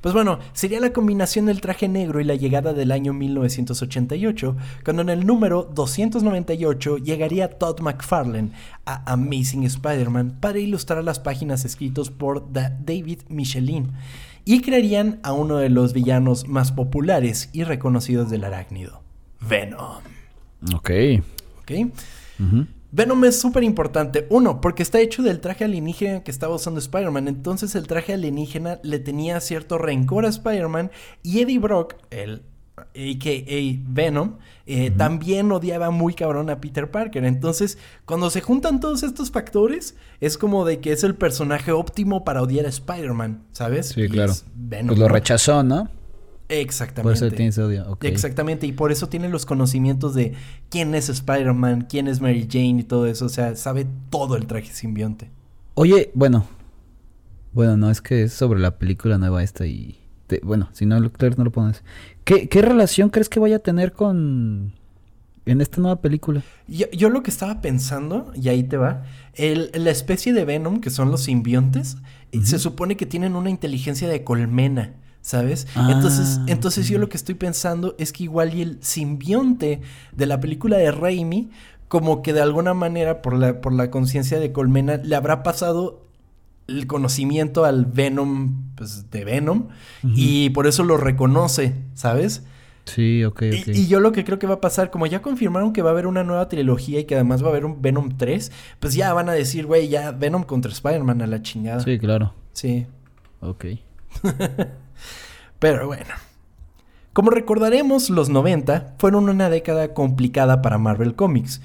[0.00, 5.02] Pues bueno, sería la combinación del traje negro y la llegada del año 1988, cuando
[5.02, 8.50] en el número 298 llegaría Todd McFarlane
[8.84, 13.92] a Amazing Spider-Man para ilustrar las páginas escritas por Da- David Michelin
[14.44, 19.02] y crearían a uno de los villanos más populares y reconocidos del arácnido,
[19.40, 20.02] Venom.
[20.74, 20.90] Ok.
[21.62, 21.72] ¿Ok?
[22.38, 22.66] Ujú.
[22.92, 24.26] Venom es súper importante.
[24.30, 27.28] Uno, porque está hecho del traje alienígena que estaba usando Spider-Man.
[27.28, 30.90] Entonces el traje alienígena le tenía cierto rencor a Spider-Man.
[31.22, 32.42] Y Eddie Brock, el
[32.76, 33.82] a.k.a.
[33.88, 37.24] Venom, eh, también odiaba muy cabrón a Peter Parker.
[37.24, 42.24] Entonces, cuando se juntan todos estos factores, es como de que es el personaje óptimo
[42.24, 43.90] para odiar a Spider-Man, ¿sabes?
[43.90, 44.34] Sí, Y claro.
[44.54, 45.88] Venom, Pues lo rechazó, ¿no?
[46.48, 47.02] Exactamente.
[47.02, 47.98] Por eso tiene ese odio.
[48.02, 50.34] Exactamente, y por eso tiene los conocimientos de
[50.70, 53.26] quién es Spider-Man, quién es Mary Jane y todo eso.
[53.26, 55.30] O sea, sabe todo el traje simbionte.
[55.74, 56.46] Oye, bueno.
[57.52, 59.98] Bueno, no, es que es sobre la película nueva esta y...
[60.26, 61.82] te- bueno, si no, claro, no lo pones.
[62.24, 64.72] ¿Qué, ¿Qué relación crees que vaya a tener con...
[65.46, 66.42] En esta nueva película?
[66.66, 70.80] Yo, yo lo que estaba pensando, y ahí te va, el- la especie de Venom,
[70.80, 71.96] que son los simbiontes,
[72.42, 74.94] se supone que tienen una inteligencia de colmena,
[75.26, 75.66] ¿sabes?
[75.74, 79.80] Ah, entonces, entonces yo lo que estoy pensando es que igual y el simbionte
[80.12, 81.50] de la película de Raimi,
[81.88, 86.06] como que de alguna manera, por la, por la conciencia de colmena, le habrá pasado
[86.68, 89.66] el conocimiento al Venom, pues, de Venom,
[90.04, 92.44] y por eso lo reconoce, ¿sabes?
[92.84, 93.68] Sí, ok, Y- ok.
[93.74, 95.92] Y, yo lo que creo que va a pasar, como ya confirmaron que va a
[95.92, 99.12] haber una nueva trilogía y que además va a haber un Venom 3, pues ya
[99.12, 101.80] van a decir, güey, ya Venom contra Spider-Man a la chingada.
[101.80, 102.32] Sí, claro.
[102.52, 102.86] Sí.
[103.40, 103.64] Ok.
[105.58, 106.14] Pero bueno.
[107.12, 111.62] Como recordaremos, los 90 fueron una década complicada para Marvel Comics.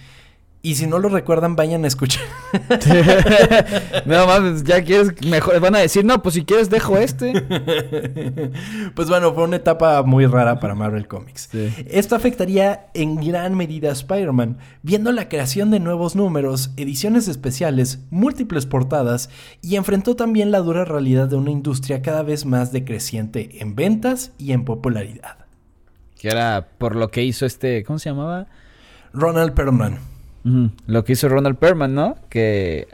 [0.64, 2.24] Y si no lo recuerdan, vayan a escuchar.
[4.06, 5.60] no mames, ya quieres mejor.
[5.60, 7.34] Van a decir, no, pues si quieres dejo este.
[8.96, 11.50] pues bueno, fue una etapa muy rara para Marvel Comics.
[11.52, 11.74] Sí.
[11.88, 18.02] Esto afectaría en gran medida a Spider-Man, viendo la creación de nuevos números, ediciones especiales,
[18.12, 19.32] múltiples portadas
[19.64, 24.32] y enfrentó también la dura realidad de una industria cada vez más decreciente en ventas
[24.38, 25.38] y en popularidad.
[26.20, 27.84] Que era por lo que hizo este.
[27.84, 28.46] ¿Cómo se llamaba?
[29.12, 30.11] Ronald Perlman.
[30.88, 32.16] Lo que hizo Ronald Perlman, ¿no?
[32.30, 32.88] Que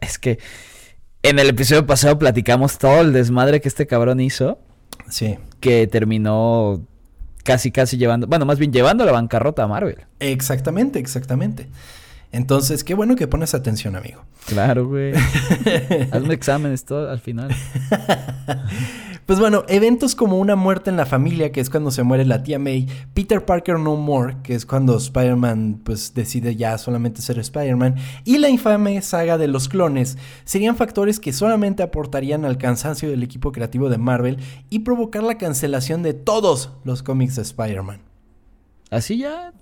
[0.00, 0.38] es que
[1.22, 4.58] en el episodio pasado platicamos todo el desmadre que este cabrón hizo.
[5.08, 6.86] Sí, Que terminó
[7.44, 8.26] casi, casi llevando.
[8.26, 9.98] Bueno, más bien llevando a la bancarrota a Marvel.
[10.20, 11.68] exactamente, exactamente.
[12.34, 14.24] Entonces, qué bueno que pones atención, amigo.
[14.46, 15.12] Claro, güey.
[16.10, 17.54] Hazme exámenes todo al final.
[19.26, 22.42] Pues bueno, eventos como una muerte en la familia, que es cuando se muere la
[22.42, 27.38] tía May, Peter Parker No More, que es cuando Spider-Man pues decide ya solamente ser
[27.38, 27.94] Spider-Man,
[28.26, 33.22] y la infame saga de los clones, serían factores que solamente aportarían al cansancio del
[33.22, 38.02] equipo creativo de Marvel y provocar la cancelación de todos los cómics de Spider-Man.
[38.90, 39.46] Así ya.
[39.46, 39.54] ¿al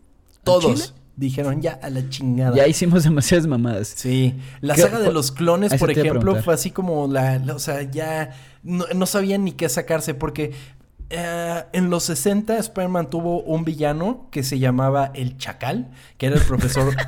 [0.43, 0.93] Todos?
[1.23, 2.55] Dijeron ya a la chingada.
[2.57, 3.89] Ya hicimos demasiadas mamadas.
[3.97, 7.59] Sí, la ¿Qué- saga de los clones, por ejemplo, fue así como la, la- o
[7.59, 8.31] sea, ya
[8.63, 10.53] no, no sabían ni qué sacarse porque
[11.11, 16.37] eh, en los 60 Spider-Man tuvo un villano que se llamaba el Chacal, que era
[16.37, 16.95] el profesor,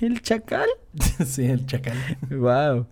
[0.00, 0.68] ¿El chacal?
[1.26, 1.96] sí, el Chacal.
[2.30, 2.86] Wow.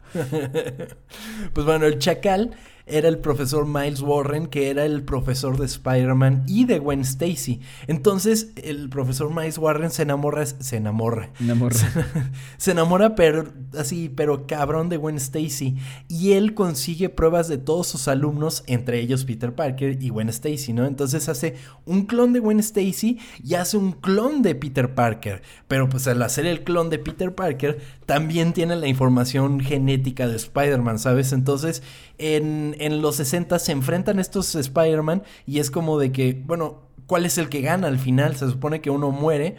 [1.53, 2.53] Pues bueno, el Chacal
[2.87, 7.61] era el profesor Miles Warren, que era el profesor de Spider-Man y de Gwen Stacy.
[7.87, 11.77] Entonces, el profesor Miles Warren se enamora, se enamora, morra.
[12.59, 13.47] se enamora, pero
[13.79, 15.77] así, pero cabrón de Gwen Stacy.
[16.09, 20.73] Y él consigue pruebas de todos sus alumnos, entre ellos Peter Parker y Gwen Stacy,
[20.73, 20.85] ¿no?
[20.85, 21.55] Entonces hace
[21.87, 25.43] un clon de Gwen Stacy y hace un clon de Peter Parker.
[25.69, 30.37] Pero pues al hacer el clon de Peter Parker, también tiene la información genética de
[30.37, 31.33] Spider-Man, ¿sabes?
[31.33, 31.83] Entonces,
[32.19, 37.27] en, en los 60 se enfrentan estos Spider-Man y es como de que, bueno, ¿cuál
[37.27, 38.37] es el que gana al final?
[38.37, 39.57] Se supone que uno muere.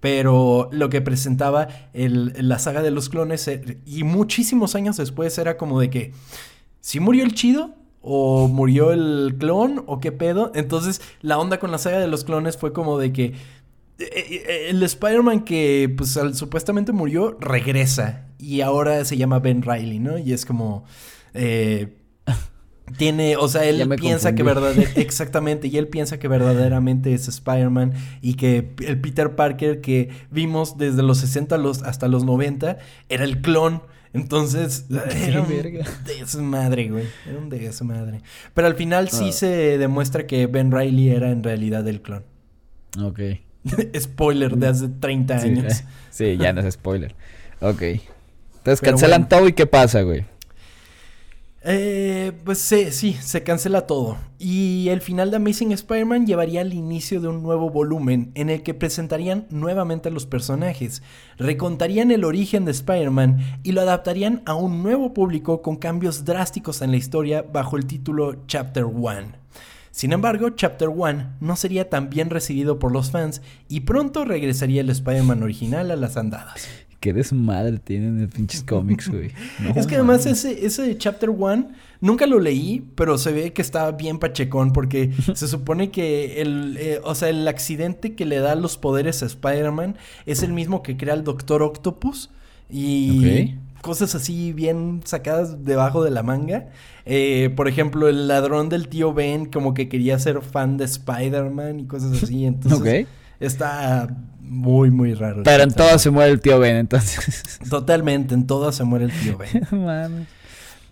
[0.00, 5.56] Pero lo que presentaba la saga de los clones eh, y muchísimos años después era
[5.56, 6.12] como de que
[6.80, 10.52] si murió el chido o murió el clon o qué pedo.
[10.54, 13.34] Entonces la onda con la saga de los clones fue como de que eh,
[13.98, 19.98] eh, el Spider-Man que pues al- supuestamente murió regresa y ahora se llama Ben Riley,
[19.98, 20.16] ¿no?
[20.16, 20.84] Y es como...
[22.96, 24.68] tiene, o sea, él piensa que confundí.
[24.78, 30.08] verdad exactamente, y él piensa que verdaderamente es Spider-Man y que el Peter Parker que
[30.30, 32.78] vimos desde los 60 a los- hasta los 90
[33.08, 33.82] era el clon.
[34.14, 35.48] Entonces, era un
[36.06, 37.04] desmadre, güey.
[37.28, 38.22] Era un desmadre.
[38.54, 39.32] Pero al final sí Ah.
[39.32, 42.24] se demuestra que Ben Riley era en realidad el clon.
[43.02, 43.20] Ok.
[44.00, 45.82] Spoiler de hace 30 Sí, años.
[46.10, 47.14] sí, ya no es spoiler.
[47.60, 47.82] Ok.
[47.82, 49.28] Entonces Pero cancelan bueno.
[49.36, 50.24] todo y ¿qué pasa, güey?
[51.62, 54.16] Eh, pues sí, sí, se cancela todo.
[54.38, 58.62] Y el final de Amazing Spider-Man llevaría al inicio de un nuevo volumen en el
[58.62, 61.02] que presentarían nuevamente a los personajes,
[61.36, 66.80] recontarían el origen de Spider-Man y lo adaptarían a un nuevo público con cambios drásticos
[66.80, 69.32] en la historia bajo el título Chapter 1.
[69.90, 74.82] Sin embargo, Chapter 1 no sería tan bien recibido por los fans y pronto regresaría
[74.82, 76.68] el Spider-Man original a las andadas.
[77.00, 79.30] Qué desmadre tienen en pinches cómics, güey.
[79.60, 81.68] No es que además ese, ese de Chapter 1
[82.00, 86.76] nunca lo leí, pero se ve que está bien pachecón porque se supone que el,
[86.80, 89.96] eh, o sea, el accidente que le da los poderes a Spider-Man
[90.26, 92.30] es el mismo que crea el Doctor Octopus
[92.68, 93.80] y Ok.
[93.82, 96.68] cosas así bien sacadas debajo de la manga.
[97.06, 101.78] Eh, por ejemplo, el ladrón del tío Ben como que quería ser fan de Spider-Man
[101.80, 102.44] y cosas así.
[102.44, 103.06] Entonces,
[103.40, 104.08] está
[104.48, 105.42] muy, muy raro.
[105.44, 107.60] Pero en todas se muere el tío Ben, entonces.
[107.70, 110.26] Totalmente, en todas se muere el tío Ben.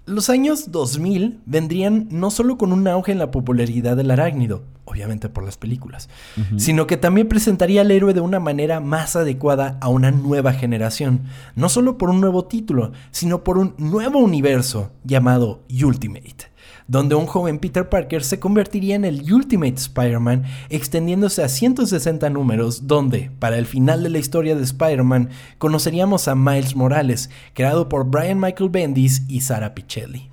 [0.07, 5.29] Los años 2000 vendrían no solo con un auge en la popularidad del arácnido, obviamente
[5.29, 6.09] por las películas,
[6.57, 11.23] sino que también presentaría al héroe de una manera más adecuada a una nueva generación,
[11.57, 16.56] no solo por un nuevo título, sino por un nuevo universo llamado Ultimate
[16.89, 22.87] donde un joven Peter Parker se convertiría en el Ultimate Spider-Man, extendiéndose a 160 números,
[22.87, 28.05] donde, para el final de la historia de Spider-Man, conoceríamos a Miles Morales, creado por
[28.05, 30.31] Brian Michael Bendis y Sara Pichelli.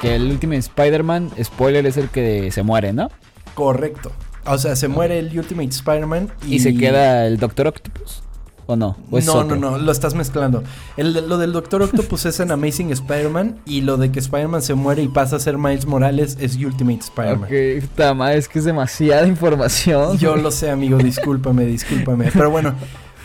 [0.00, 3.10] Que el último Spider-Man, spoiler, es el que se muere, ¿no?
[3.54, 4.12] Correcto.
[4.46, 6.60] O sea, se muere el Ultimate Spider-Man y...
[6.60, 8.22] se queda el Doctor Octopus.
[8.70, 8.96] ¿O no?
[9.10, 10.62] no, no, no, lo estás mezclando.
[10.96, 15.02] lo del Doctor Octopus es en Amazing Spider-Man y lo de que Spider-Man se muere
[15.02, 17.48] y pasa a ser Miles Morales es Ultimate Spider-Man.
[17.50, 20.18] Ok, puta es que es demasiada información.
[20.18, 22.30] Yo lo sé, amigo, discúlpame, discúlpame.
[22.32, 22.76] Pero bueno,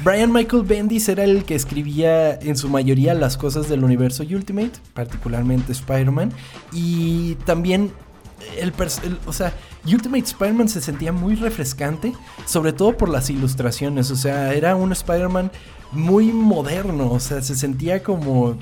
[0.04, 4.74] Brian Michael Bendis era el que escribía en su mayoría las cosas del universo Ultimate,
[4.94, 6.32] particularmente Spider-Man.
[6.74, 7.92] Y también
[8.60, 8.74] el,
[9.26, 9.54] o sea,
[9.86, 12.14] Ultimate Spider-Man se sentía muy refrescante,
[12.46, 14.12] sobre todo por las ilustraciones.
[14.12, 15.52] O sea, era un Spider-Man
[15.92, 17.12] muy moderno.
[17.12, 18.58] O sea, se sentía como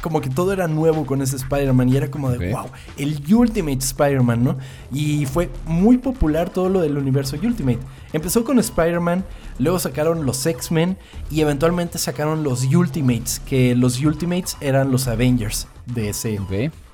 [0.00, 2.66] como que todo era nuevo con ese Spider-Man y era como de, wow,
[2.96, 4.58] el Ultimate Spider-Man, ¿no?
[4.92, 7.80] Y fue muy popular todo lo del universo Ultimate.
[8.12, 9.24] Empezó con Spider-Man,
[9.58, 10.98] luego sacaron los X-Men
[11.30, 16.40] y eventualmente sacaron los Ultimates, que los Ultimates eran los Avengers de ese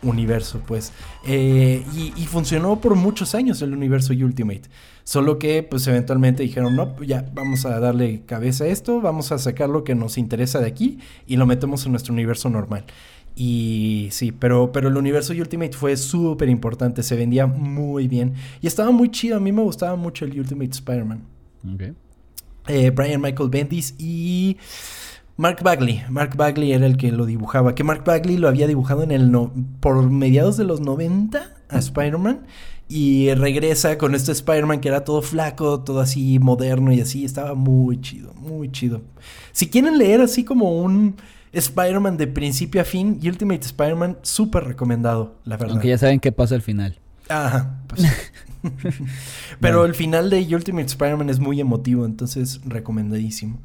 [0.02, 0.92] universo, pues.
[1.24, 4.62] Eh, y, y, funcionó por muchos años el universo Ultimate.
[5.04, 9.32] Solo que, pues, eventualmente dijeron, no, pues, ya, vamos a darle cabeza a esto, vamos
[9.32, 12.84] a sacar lo que nos interesa de aquí y lo metemos en nuestro universo normal.
[13.38, 18.32] Y sí, pero, pero el universo Ultimate fue súper importante, se vendía muy bien
[18.62, 19.36] y estaba muy chido.
[19.36, 21.22] A mí me gustaba mucho el Ultimate Spider-Man.
[22.66, 24.56] Eh, Brian Michael Bendis y
[25.36, 26.02] Mark Bagley.
[26.08, 27.74] Mark Bagley era el que lo dibujaba.
[27.74, 31.78] Que Mark Bagley lo había dibujado en el no, por mediados de los 90 a
[31.78, 32.46] Spider-Man.
[32.88, 37.26] Y regresa con este Spider-Man que era todo flaco, todo así moderno y así.
[37.26, 39.02] Estaba muy chido, muy chido.
[39.52, 41.16] Si quieren leer así como un
[41.58, 45.72] Spider-Man de principio a fin, Ultimate Spider-Man, súper recomendado, la verdad.
[45.72, 46.98] Aunque ya saben qué pasa al final.
[47.28, 48.02] Ajá, pues.
[49.60, 53.58] Pero el final de Ultimate Spider-Man es muy emotivo, entonces recomendadísimo.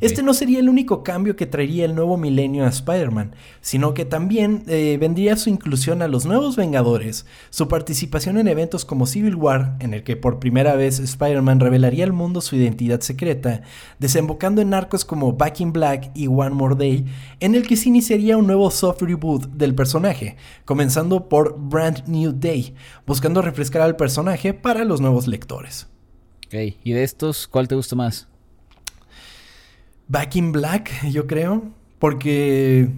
[0.00, 4.04] Este no sería el único cambio que traería el nuevo milenio a Spider-Man, sino que
[4.04, 9.34] también eh, vendría su inclusión a los nuevos Vengadores, su participación en eventos como Civil
[9.34, 13.62] War, en el que por primera vez Spider-Man revelaría al mundo su identidad secreta,
[13.98, 17.06] desembocando en arcos como Back in Black y One More Day,
[17.40, 22.32] en el que se iniciaría un nuevo soft reboot del personaje, comenzando por Brand New
[22.32, 22.74] Day,
[23.06, 25.86] buscando refrescar al personaje para los nuevos lectores.
[26.46, 28.26] Ok, ¿y de estos cuál te gusta más?
[30.08, 32.90] Back in Black, yo creo, porque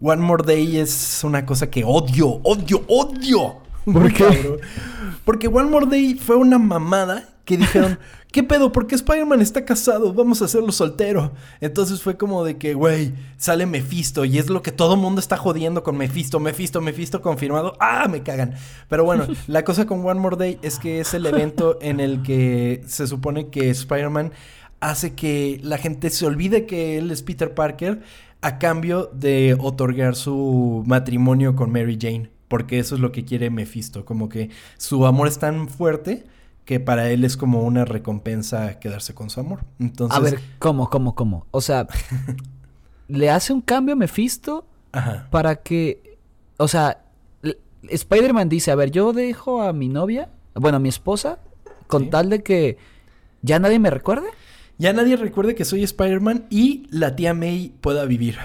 [0.00, 3.56] One More Day es una cosa que odio, odio, odio.
[3.84, 4.58] ¿Por qué?
[5.24, 7.98] Porque One More Day fue una mamada que dijeron,
[8.32, 8.70] ¿qué pedo?
[8.70, 10.14] ¿Por qué Spider-Man está casado?
[10.14, 11.32] Vamos a hacerlo soltero.
[11.60, 15.36] Entonces fue como de que, güey, sale Mephisto y es lo que todo mundo está
[15.36, 17.76] jodiendo con Mephisto, Mephisto, Mephisto confirmado.
[17.80, 18.54] ¡Ah, me cagan!
[18.88, 22.22] Pero bueno, la cosa con One More Day es que es el evento en el
[22.22, 24.30] que se supone que Spider-Man
[24.78, 28.00] hace que la gente se olvide que él es Peter Parker
[28.42, 32.30] a cambio de otorgar su matrimonio con Mary Jane.
[32.46, 36.26] Porque eso es lo que quiere Mephisto, como que su amor es tan fuerte
[36.70, 39.64] que para él es como una recompensa quedarse con su amor.
[39.80, 40.16] Entonces...
[40.16, 41.44] A ver, ¿cómo, cómo, cómo?
[41.50, 41.88] O sea,
[43.08, 44.64] le hace un cambio a Mephisto
[45.30, 46.16] para que,
[46.58, 47.02] o sea,
[47.82, 51.40] Spider-Man dice, a ver, yo dejo a mi novia, bueno, a mi esposa,
[51.88, 52.78] con tal de que
[53.42, 54.28] ya nadie me recuerde.
[54.78, 58.38] Ya nadie recuerde que soy Spider-Man y la tía May pueda vivir.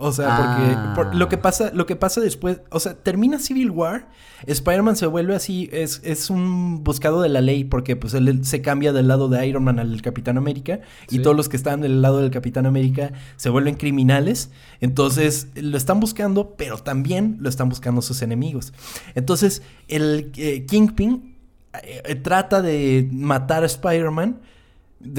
[0.00, 1.42] O sea, porque lo que ah.
[1.42, 4.08] pasa, lo que pasa después, o sea, termina Civil War,
[4.46, 8.62] Spider-Man se vuelve así, es, es un buscado de la ley, porque pues él se
[8.62, 10.78] cambia del lado de Iron Man al Capitán América,
[11.10, 15.76] y todos los que están del lado del Capitán América se vuelven criminales, entonces lo
[15.76, 18.72] están buscando, pero también lo están buscando sus enemigos.
[19.16, 21.34] Entonces, el eh, Kingpin
[21.82, 24.42] eh, trata de matar a Spider-Man,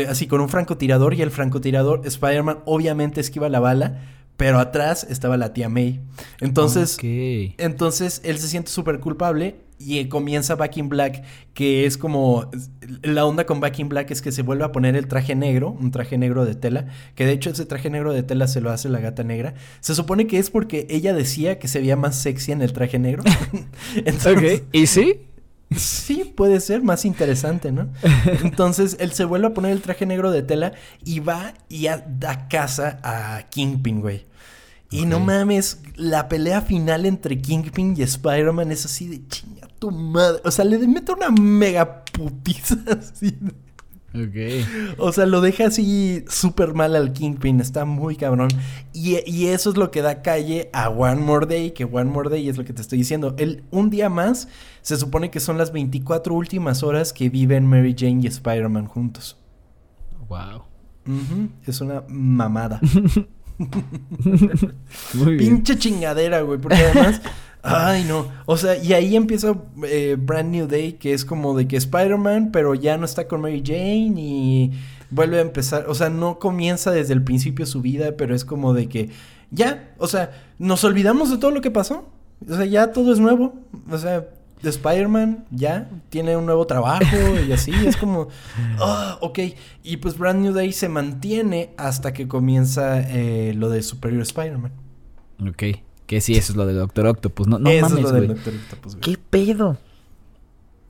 [0.07, 5.35] así con un francotirador, y el francotirador, Spider-Man obviamente esquiva la bala, pero atrás estaba
[5.35, 5.99] la tía May.
[6.39, 6.97] Entonces,
[7.57, 12.49] entonces él se siente súper culpable y comienza Back in Black, que es como
[13.03, 15.75] la onda con Back in Black es que se vuelve a poner el traje negro,
[15.77, 18.71] un traje negro de tela, que de hecho ese traje negro de tela se lo
[18.71, 19.55] hace la gata negra.
[19.81, 22.97] Se supone que es porque ella decía que se veía más sexy en el traje
[22.97, 23.23] negro.
[24.05, 25.17] entonces, ¿Y sí?
[25.75, 27.89] Sí, puede ser más interesante, ¿no?
[28.43, 30.71] Entonces él se vuelve a poner el traje negro de tela
[31.03, 34.28] y va y da casa a Kingpin, güey.
[34.91, 39.91] Y no mames, la pelea final entre Kingpin y Spider-Man es así de chinga tu
[39.91, 40.41] madre.
[40.45, 43.37] O sea, le mete una mega putiza así.
[44.15, 44.97] Ok.
[44.97, 47.61] O sea, lo deja así súper mal al Kingpin.
[47.61, 48.49] Está muy cabrón.
[48.91, 51.71] Y, eso es lo que da calle a One More Day.
[51.71, 53.35] Que One More Day es lo que te estoy diciendo.
[53.37, 54.47] El, un día más
[54.81, 59.37] se supone que son las 24 últimas horas que viven Mary Jane y Spider-Man juntos.
[60.27, 60.63] Wow.
[61.65, 62.79] Es una mamada.
[65.37, 66.59] Pinche chingadera, güey.
[66.59, 67.21] Porque además.
[67.61, 68.27] Ay, no.
[68.45, 69.53] O sea, y ahí empieza
[69.83, 73.41] eh, Brand New Day, que es como de que Spider-Man, pero ya no está con
[73.41, 74.71] Mary Jane y
[75.09, 75.85] vuelve a empezar.
[75.89, 79.09] O sea, no comienza desde el principio su vida, pero es como de que
[79.51, 82.07] ya, o sea, nos olvidamos de todo lo que pasó.
[82.47, 83.55] O sea, ya todo es nuevo.
[83.91, 84.25] O sea,
[84.61, 87.05] de Spider-Man ya tiene un nuevo trabajo
[87.47, 87.71] y así.
[87.85, 88.27] es como,
[88.79, 89.39] oh, ok.
[89.83, 94.71] Y pues Brand New Day se mantiene hasta que comienza eh, lo de Superior Spider-Man.
[95.47, 95.63] Ok.
[96.05, 97.47] Que sí, eso es lo de Doctor Octopus.
[97.47, 99.01] No, no eso es lo del Doctor Octopus, güey.
[99.01, 99.77] ¿Qué pedo?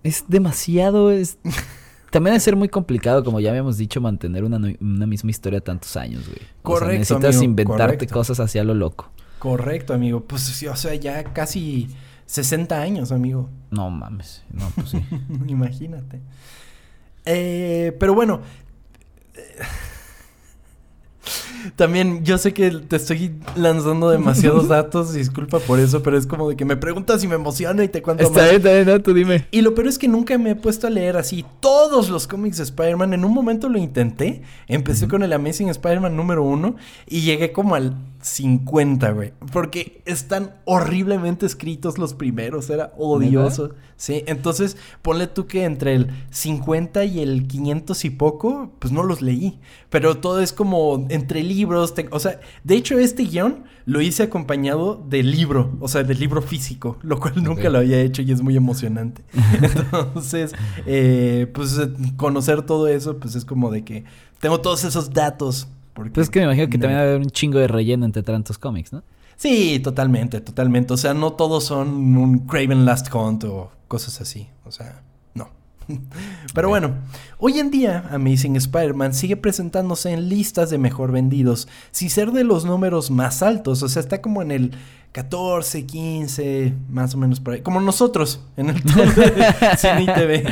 [0.04, 1.12] Es demasiado.
[1.12, 1.38] Es...
[2.10, 4.58] También debe ser muy complicado, como ya habíamos dicho, mantener una,
[5.06, 6.40] misma historia tantos años, güey.
[6.64, 7.16] Correcto.
[7.16, 9.12] O necesitas inventarte cosas hacia lo loco.
[9.38, 10.22] Correcto, amigo.
[10.22, 11.90] Pues sí, o sea, ya casi
[12.30, 13.50] 60 años, amigo.
[13.72, 14.44] No mames.
[14.54, 15.04] No, pues sí.
[15.48, 16.22] Imagínate.
[17.26, 18.42] Eh, pero bueno.
[21.76, 26.50] También yo sé que te estoy lanzando demasiados datos, disculpa por eso, pero es como
[26.50, 29.02] de que me preguntas y me emociona y te cuento está Bien, está bien, no,
[29.02, 29.48] tú dime.
[29.52, 32.58] Y, lo peor es que nunca me he puesto a leer así todos los cómics
[32.58, 33.14] de Spider-Man.
[33.14, 36.76] En un momento lo intenté, empecé con el Amazing Spider-Man número uno
[37.08, 39.34] y llegué como al 50, güey.
[39.52, 43.76] Porque están horriblemente escritos los primeros, era odioso.
[43.96, 49.04] Sí, entonces ponle tú que entre el 50 y el 500 y poco, pues no
[49.04, 49.60] los leí.
[49.90, 51.94] Pero todo es como entre libros.
[52.12, 56.42] o sea, de hecho, este guion lo hice acompañado del libro, o sea, del libro
[56.42, 59.24] físico, lo cual nunca lo había hecho y es muy emocionante.
[59.62, 60.54] Entonces,
[60.86, 61.80] eh, pues
[62.16, 64.06] conocer todo eso, pues es como de que
[64.40, 65.68] tengo todos esos datos
[66.14, 68.24] pues es que me imagino que también va a haber un chingo de relleno entre
[68.24, 69.04] tantos cómics, ¿no?
[69.36, 70.94] Sí, totalmente, totalmente.
[70.94, 74.50] O sea, no todos son un Craven Last Hunt o cosas así.
[74.66, 75.02] O sea.
[76.54, 76.96] Pero bueno,
[77.38, 82.44] hoy en día Amazing Spider-Man sigue presentándose en listas de mejor vendidos, sin ser de
[82.44, 83.84] los números más altos.
[83.84, 84.72] O sea, está como en el
[85.12, 87.62] 14, 15, más o menos por ahí.
[87.62, 89.34] Como nosotros en el tour de
[89.78, 90.46] Cine TV.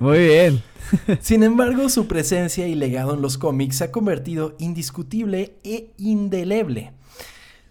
[0.00, 0.62] Muy bien.
[1.20, 6.92] Sin embargo, su presencia y legado en los cómics se ha convertido indiscutible e indeleble.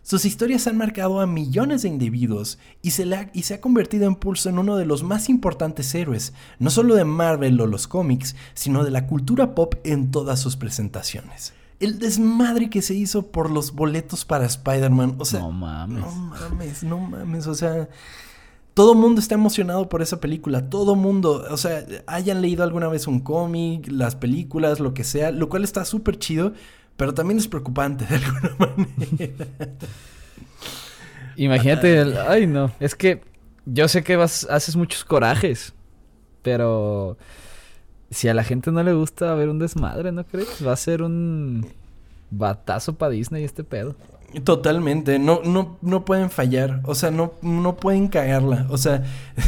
[0.03, 4.15] Sus historias han marcado a millones de individuos y se, y se ha convertido en
[4.15, 8.35] pulso en uno de los más importantes héroes, no solo de Marvel o los cómics,
[8.55, 11.53] sino de la cultura pop en todas sus presentaciones.
[11.79, 15.39] El desmadre que se hizo por los boletos para Spider-Man, o sea...
[15.41, 16.03] No mames.
[16.03, 17.87] No mames, no mames, o sea...
[18.73, 23.05] Todo mundo está emocionado por esa película, todo mundo, o sea, hayan leído alguna vez
[23.05, 26.53] un cómic, las películas, lo que sea, lo cual está súper chido,
[27.01, 29.47] pero también es preocupante de alguna manera.
[31.35, 33.23] Imagínate, el, ay no, es que
[33.65, 35.73] yo sé que vas, haces muchos corajes,
[36.43, 37.17] pero
[38.11, 40.63] si a la gente no le gusta ver un desmadre, ¿no crees?
[40.63, 41.65] Va a ser un
[42.29, 43.95] batazo para Disney este pedo.
[44.43, 48.67] Totalmente, no, no, no pueden fallar, o sea, no, no pueden cagarla.
[48.69, 49.03] O sea,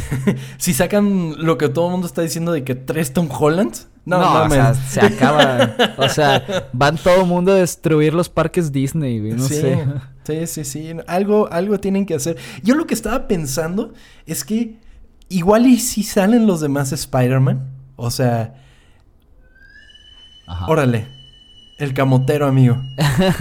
[0.58, 4.18] si sacan lo que todo el mundo está diciendo de que tres Tom Holland, no,
[4.18, 5.74] no o sea, se acaba.
[5.96, 9.84] o sea, van todo el mundo a destruir los parques Disney, no sí, sé.
[10.24, 12.36] Sí, sí, sí, algo, algo tienen que hacer.
[12.62, 13.92] Yo lo que estaba pensando
[14.26, 14.78] es que
[15.28, 18.54] igual y si salen los demás Spider-Man, o sea,
[20.46, 20.66] Ajá.
[20.66, 21.08] órale,
[21.78, 22.80] el camotero, amigo.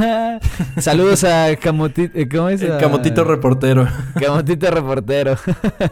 [0.77, 2.17] Saludos a Camotito.
[2.17, 2.61] Eh, ¿Cómo es?
[2.61, 3.87] El Camotito reportero.
[4.19, 5.37] Camotito reportero.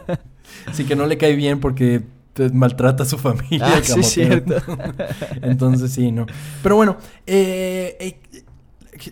[0.72, 2.02] sí, que no le cae bien porque
[2.52, 3.76] maltrata a su familia.
[3.76, 4.54] Ah, sí, cierto.
[5.42, 6.26] Entonces, sí, no.
[6.62, 6.96] Pero bueno,
[7.26, 8.20] eh, eh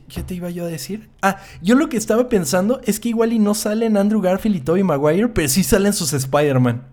[0.08, 1.10] ¿qué, te iba yo a decir?
[1.22, 4.60] Ah, yo lo que estaba pensando es que igual y no salen Andrew Garfield y
[4.60, 6.86] Tobey Maguire, pero sí salen sus Spider-Man.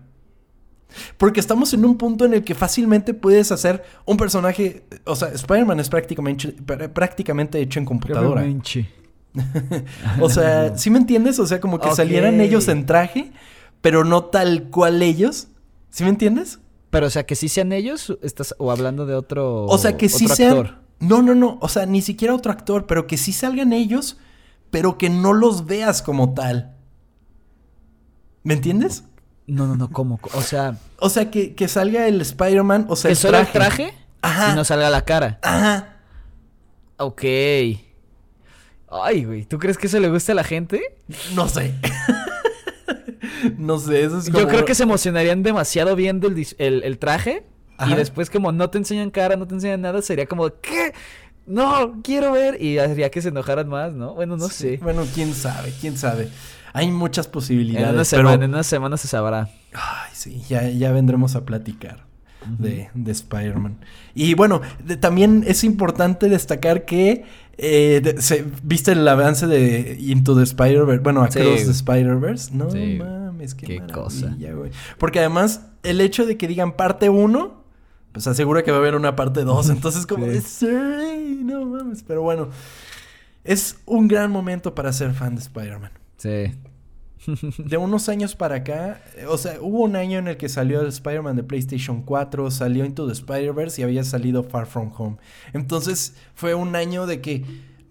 [1.16, 4.84] Porque estamos en un punto en el que fácilmente puedes hacer un personaje.
[5.04, 6.52] O sea, Spider-Man es prácticamente,
[6.88, 8.44] prácticamente hecho en computadora.
[10.20, 11.38] o sea, ¿sí me entiendes?
[11.38, 13.32] O sea, como que salieran ellos en traje,
[13.80, 15.48] pero no tal cual ellos.
[15.90, 16.58] ¿Sí me entiendes?
[16.90, 19.64] Pero, o sea, que sí sean ellos, estás, o hablando de otro.
[19.66, 20.78] O sea, que sí sean.
[21.00, 21.58] No, no, no.
[21.60, 24.18] O sea, ni siquiera otro actor, pero que sí salgan ellos,
[24.70, 26.74] pero que no los veas como tal.
[28.42, 29.04] ¿Me entiendes?
[29.46, 30.20] No, no, no, ¿cómo?
[30.34, 30.76] O sea.
[31.00, 33.46] O sea, que, que salga el Spider-Man, o sea, ¿Que el traje.
[33.46, 33.94] el traje?
[34.20, 34.52] Ajá.
[34.52, 35.38] Y no salga la cara.
[35.42, 35.98] Ajá.
[36.96, 37.22] Ok.
[38.90, 40.96] Ay, güey, ¿tú crees que eso le gusta a la gente?
[41.36, 41.74] No sé.
[43.58, 44.40] no sé, eso es como...
[44.40, 47.44] Yo creo que se emocionarían demasiado viendo el, traje.
[47.86, 50.92] Y después como no te enseñan cara, no te enseñan nada, sería como, ¿qué?
[51.46, 52.60] No, quiero ver.
[52.60, 54.14] Y haría que se enojaran más, ¿no?
[54.14, 54.78] Bueno, no sé.
[54.82, 56.28] Bueno, quién sabe, quién sabe.
[56.72, 57.88] Hay muchas posibilidades.
[57.88, 59.48] En una, semana, en una semana se sabrá.
[59.72, 62.04] Ay, sí, ya, ya vendremos a platicar
[62.46, 63.78] de, de Spider-Man.
[64.14, 64.60] Y bueno,
[65.00, 67.24] también es importante destacar que
[67.58, 71.02] eh, se, ¿Viste el avance de Into the Spider-Verse?
[71.02, 72.54] Bueno, Across the Spider-Verse.
[72.54, 74.34] No mames, qué, qué cosa.
[74.38, 74.70] Güey.
[74.96, 77.64] Porque además, el hecho de que digan parte 1,
[78.12, 79.70] pues asegura que va a haber una parte 2.
[79.70, 81.40] Entonces, como sí.
[81.42, 82.04] no mames.
[82.06, 82.48] Pero bueno,
[83.44, 85.90] es un gran momento para ser fan de Spider-Man.
[86.16, 86.54] Sí
[87.58, 90.88] de unos años para acá, o sea, hubo un año en el que salió el
[90.88, 95.16] Spider-Man de PlayStation 4, salió Into the Spider-Verse y había salido Far From Home.
[95.52, 97.44] Entonces fue un año de que,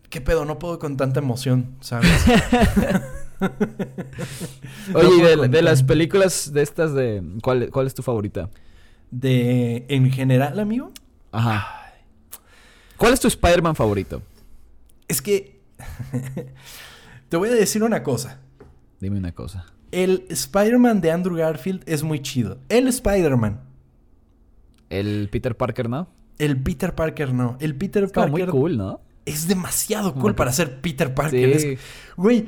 [0.09, 0.45] ¿qué pedo?
[0.45, 2.09] No puedo con tanta emoción, ¿sabes?
[4.93, 8.49] Oye, de, las películas de estas, de ¿cuál, ¿cuál es tu favorita?
[9.11, 10.91] De, en general, amigo.
[11.31, 11.93] Ajá.
[12.97, 14.21] ¿Cuál es tu Spider-Man favorito?
[15.07, 15.61] Es que...
[17.29, 18.39] Te voy a decir una cosa.
[18.99, 19.65] Dime una cosa.
[19.91, 22.59] El Spider-Man de Andrew Garfield es muy chido.
[22.69, 23.61] El Spider-Man.
[24.89, 26.09] El Peter Parker, ¿no?
[26.39, 27.57] El Peter Parker, no.
[27.59, 28.31] El Peter Parker.
[28.31, 29.01] muy cool, ¿no?
[29.25, 31.77] Es demasiado cool para ser Peter Parker.
[32.15, 32.45] güey,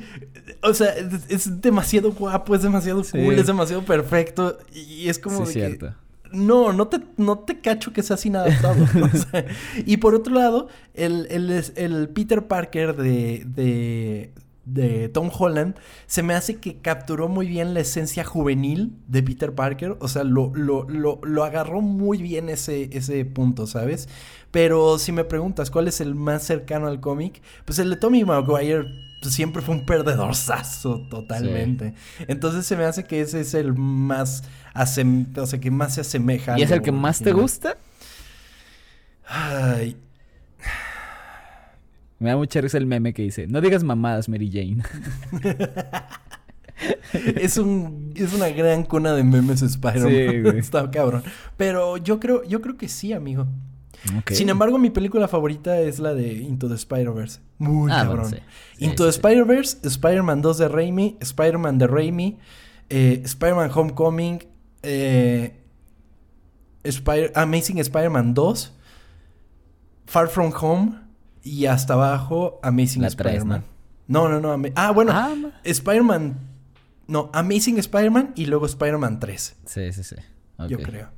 [0.62, 0.94] o sea,
[1.28, 4.58] es, demasiado guapo, es demasiado cool, es demasiado perfecto.
[4.72, 5.44] Y es como.
[5.44, 5.94] Sí, cierto.
[6.32, 8.46] no, no te, no te cacho que sea así nada
[9.84, 14.32] y por otro lado, el, el, el Peter Parker de, de,
[14.64, 15.76] de Tom Holland,
[16.06, 19.96] se me hace que capturó muy bien la esencia juvenil de Peter Parker.
[20.00, 24.08] O sea, lo, lo, lo, agarró muy bien ese, ese punto, ¿sabes?
[24.50, 28.24] Pero si me preguntas cuál es el más cercano al cómic, pues el de Tommy
[28.24, 28.86] Maguire
[29.20, 31.94] pues, siempre fue un perdedorzazo totalmente.
[32.26, 34.42] Entonces se me hace que ese es el más,
[34.74, 36.58] o sea, que más se asemeja.
[36.58, 37.76] ¿Y es el que más te gusta?
[39.26, 39.96] Ay,
[42.20, 44.82] me da mucha risa el meme que dice, no digas mamadas, Mary Jane.
[47.12, 50.56] es un es una gran cuna de memes Spider-Man.
[50.58, 51.22] Está cabrón.
[51.56, 53.48] Pero yo creo yo creo que sí, amigo.
[54.30, 57.40] Sin embargo, mi película favorita es la de Into the Spider-Verse.
[57.58, 58.34] Muy ah, cabrón.
[58.78, 62.38] Into the Spider-Verse, Spider-Man 2 de Raimi, Spider-Man de Raimi,
[62.88, 64.42] eh, Spider-Man Homecoming,
[64.82, 65.54] eh,
[67.34, 68.72] Amazing Spider-Man 2,
[70.06, 71.09] Far From Home,
[71.42, 73.64] y hasta abajo Amazing Spider-Man.
[74.06, 74.28] ¿no?
[74.28, 75.12] no, no, Ah, bueno.
[75.14, 75.34] Ah,
[75.64, 76.38] Spider-Man.
[77.06, 79.56] No, Amazing Spider-Man y luego Spider-Man 3.
[79.66, 80.16] Sí, sí, sí.
[80.68, 81.08] Yo creo.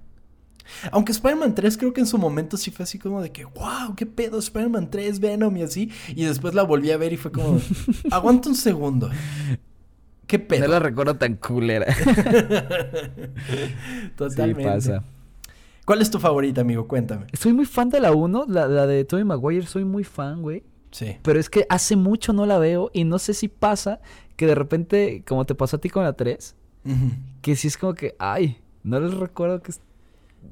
[0.91, 3.95] Aunque Spider-Man 3 creo que en su momento sí fue así como de que, wow,
[3.97, 5.91] qué pedo, Spider-Man 3, Venom y así.
[6.09, 7.61] Y después la volví a ver y fue como,
[8.11, 9.11] aguanta un segundo.
[10.27, 10.63] ¿Qué pedo?
[10.67, 11.87] No la recuerdo tan culera.
[14.17, 14.63] Totalmente.
[14.81, 15.05] Sí pasa.
[15.93, 16.89] ¿Cuál es tu favorita, amigo?
[16.89, 17.27] Cuéntame.
[17.35, 20.63] Soy muy fan de la 1, la, de Tobey Maguire, soy muy fan, güey.
[20.91, 21.19] Sí.
[21.21, 24.01] Pero es que hace mucho no la veo y no sé si pasa
[24.37, 26.57] que de repente, como te pasó a ti con la 3,
[27.43, 29.75] que sí es como que, ay, no les recuerdo que,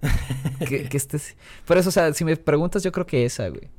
[0.69, 1.39] que, que estés...
[1.67, 3.71] Pero eso, o sea, si me preguntas, yo creo que esa, güey.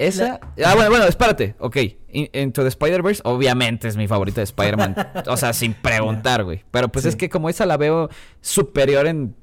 [0.00, 0.40] Esa.
[0.64, 1.54] Ah, bueno, bueno, espérate.
[1.58, 1.76] Ok.
[2.08, 4.96] Into the Spider-Verse, obviamente es mi favorita de Spider-Man.
[5.28, 6.64] o sea, sin preguntar, güey.
[6.70, 8.08] Pero pues es que como esa la veo
[8.40, 9.36] superior en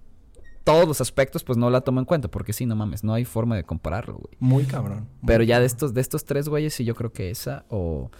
[0.67, 3.23] todos los aspectos, pues no la tomo en cuenta, porque sí, no mames, no hay
[3.23, 4.35] forma de compararlo, güey.
[4.39, 5.07] Muy cabrón.
[5.25, 8.11] Pero ya de estos, de estos tres güeyes, sí, yo creo que esa o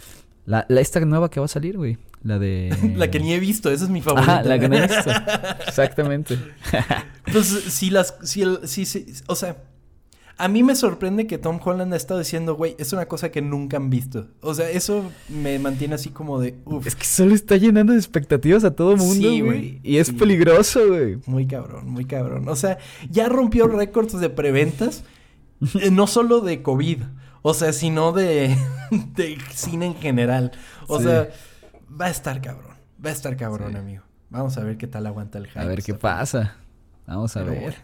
[0.46, 1.98] la, esta nueva que va a salir, güey.
[2.24, 2.74] La de.
[2.96, 4.44] la que ni he visto, esa es mi favorita.
[4.44, 5.12] la que no he visto.
[5.68, 6.40] Exactamente.
[7.34, 8.16] pues si las.
[8.24, 9.58] Si el, si, si, o sea,
[10.40, 13.42] a mí me sorprende que Tom Holland ha estado diciendo, güey, es una cosa que
[13.42, 14.28] nunca han visto.
[14.42, 16.86] O sea, eso me mantiene así como de, uff.
[16.86, 19.80] Es que solo está llenando de expectativas a todo mundo, güey.
[19.84, 21.18] Y es peligroso, güey.
[21.26, 22.48] Muy cabrón, muy cabrón.
[22.50, 22.78] O sea,
[23.10, 25.04] ya rompió récords de preventas,
[25.82, 27.02] eh, no solo de COVID,
[27.42, 28.56] o sea, sino de,
[29.16, 30.52] de cine en general.
[30.88, 31.30] O sea,
[32.00, 32.76] va a estar cabrón.
[33.04, 34.04] Va a estar cabrón, amigo.
[34.30, 35.60] Vamos a ver qué tal aguanta el hype.
[35.60, 36.58] A ver qué pasa.
[37.08, 37.76] Vamos a ver.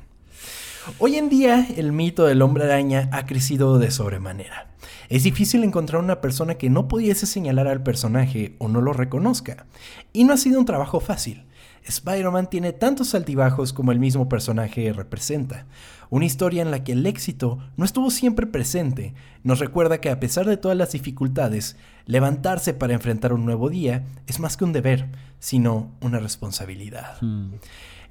[1.00, 4.68] Hoy en día, el mito del hombre araña ha crecido de sobremanera.
[5.08, 9.66] Es difícil encontrar una persona que no pudiese señalar al personaje o no lo reconozca.
[10.12, 11.46] Y no ha sido un trabajo fácil.
[11.86, 15.68] Spider-Man tiene tantos altibajos como el mismo personaje representa.
[16.10, 20.20] Una historia en la que el éxito no estuvo siempre presente nos recuerda que a
[20.20, 24.74] pesar de todas las dificultades, levantarse para enfrentar un nuevo día es más que un
[24.74, 27.18] deber, sino una responsabilidad.
[27.22, 27.54] Hmm.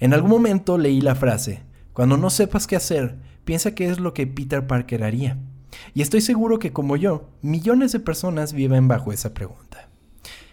[0.01, 1.63] En algún momento leí la frase,
[1.93, 5.39] cuando no sepas qué hacer, piensa qué es lo que Peter Parker haría.
[5.95, 9.89] Y estoy seguro que como yo, millones de personas viven bajo esa pregunta.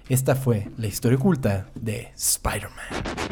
[0.09, 3.28] Esta fue la historia oculta de Spider-Man.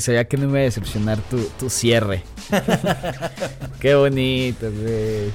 [0.00, 1.18] Y sabía que no me iba a decepcionar
[1.58, 2.22] tu, cierre.
[3.80, 5.30] Qué bonito, güey.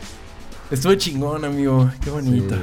[0.72, 1.88] Estuvo chingón, amigo.
[2.04, 2.56] Qué bonito.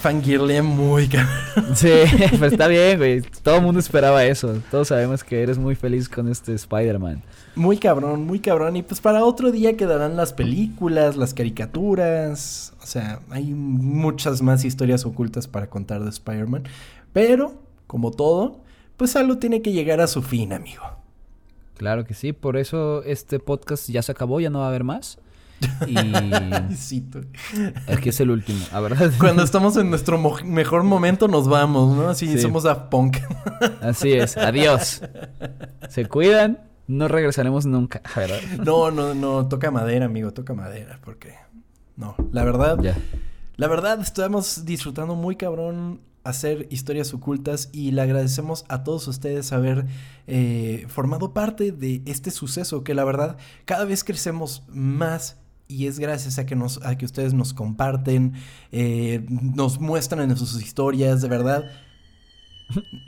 [0.00, 0.38] Sí.
[0.62, 1.76] muy cabrón.
[1.76, 1.90] Sí,
[2.38, 3.20] pues está bien, güey.
[3.42, 4.58] Todo el mundo esperaba eso.
[4.70, 7.22] Todos sabemos que eres muy feliz con este Spider-Man.
[7.54, 8.76] Muy cabrón, muy cabrón.
[8.76, 12.72] Y pues para otro día quedarán las películas, las caricaturas.
[12.82, 16.62] O sea, hay muchas más historias ocultas para contar de Spider-Man.
[17.12, 18.62] Pero, como todo,
[18.96, 20.99] pues algo tiene que llegar a su fin, amigo.
[21.80, 24.84] Claro que sí, por eso este podcast ya se acabó, ya no va a haber
[24.84, 25.18] más.
[25.86, 25.96] Y
[27.86, 29.10] es que es el último, la verdad.
[29.18, 32.10] Cuando estamos en nuestro mejor momento nos vamos, ¿no?
[32.10, 33.16] Así somos a punk.
[33.80, 35.00] Así es, adiós.
[35.88, 38.40] Se cuidan, no regresaremos nunca, ¿verdad?
[38.62, 41.32] No, no, no, toca madera, amigo, toca madera, porque
[41.96, 42.94] no, la verdad, ya.
[43.56, 49.52] la verdad estamos disfrutando muy cabrón hacer historias ocultas y le agradecemos a todos ustedes
[49.52, 49.86] haber
[50.26, 55.98] eh, formado parte de este suceso que la verdad cada vez crecemos más y es
[55.98, 58.34] gracias a que, nos, a que ustedes nos comparten,
[58.72, 61.70] eh, nos muestran en sus historias, de verdad.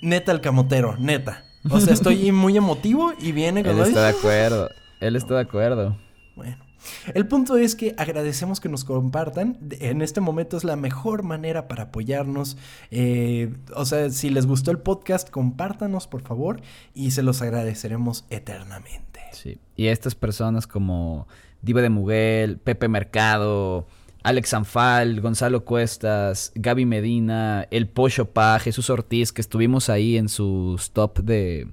[0.00, 1.44] Neta el camotero, neta.
[1.68, 3.72] O sea, estoy muy emotivo y viene con...
[3.72, 4.68] Él está de acuerdo,
[5.00, 5.96] él está de acuerdo.
[6.36, 6.71] Bueno.
[7.14, 9.58] El punto es que agradecemos que nos compartan.
[9.80, 12.56] En este momento es la mejor manera para apoyarnos.
[12.90, 16.60] Eh, o sea, si les gustó el podcast, compártanos por favor
[16.94, 19.20] y se los agradeceremos eternamente.
[19.32, 19.58] Sí.
[19.76, 21.26] Y estas personas como
[21.62, 23.86] Diva de Muguel, Pepe Mercado,
[24.22, 30.28] Alex Anfal, Gonzalo Cuestas, Gaby Medina, El Pocho Pa, Jesús Ortiz, que estuvimos ahí en
[30.28, 31.68] su stop de,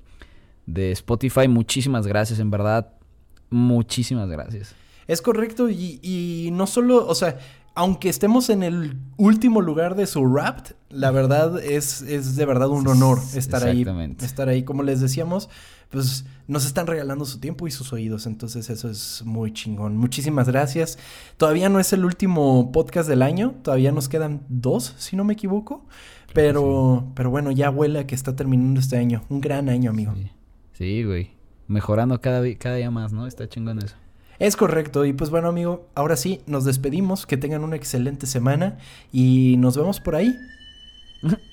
[0.66, 1.48] de Spotify.
[1.48, 2.92] Muchísimas gracias, en verdad.
[3.50, 4.76] Muchísimas gracias.
[5.10, 7.40] Es correcto y, no solo, o sea,
[7.74, 12.70] aunque estemos en el último lugar de su rap, la verdad es, es de verdad
[12.70, 13.84] un honor estar ahí.
[14.22, 15.50] Estar ahí, como les decíamos,
[15.90, 19.98] pues nos están regalando su tiempo y sus oídos, entonces eso es muy chingón.
[19.98, 21.00] Muchísimas gracias.
[21.38, 25.34] Todavía no es el último podcast del año, todavía nos quedan dos, si no me
[25.34, 25.88] equivoco,
[26.36, 29.24] pero, pero bueno, ya huele que está terminando este año.
[29.28, 30.14] Un gran año, amigo.
[30.74, 31.32] Sí, güey.
[31.68, 33.26] Mejorando cada, cada día más, ¿no?
[33.26, 33.96] Está chingón eso.
[34.40, 35.06] Es correcto.
[35.06, 37.26] Y pues bueno, amigo, ahora sí, nos despedimos.
[37.26, 38.78] Que tengan una excelente semana
[39.12, 40.36] y nos vemos por ahí.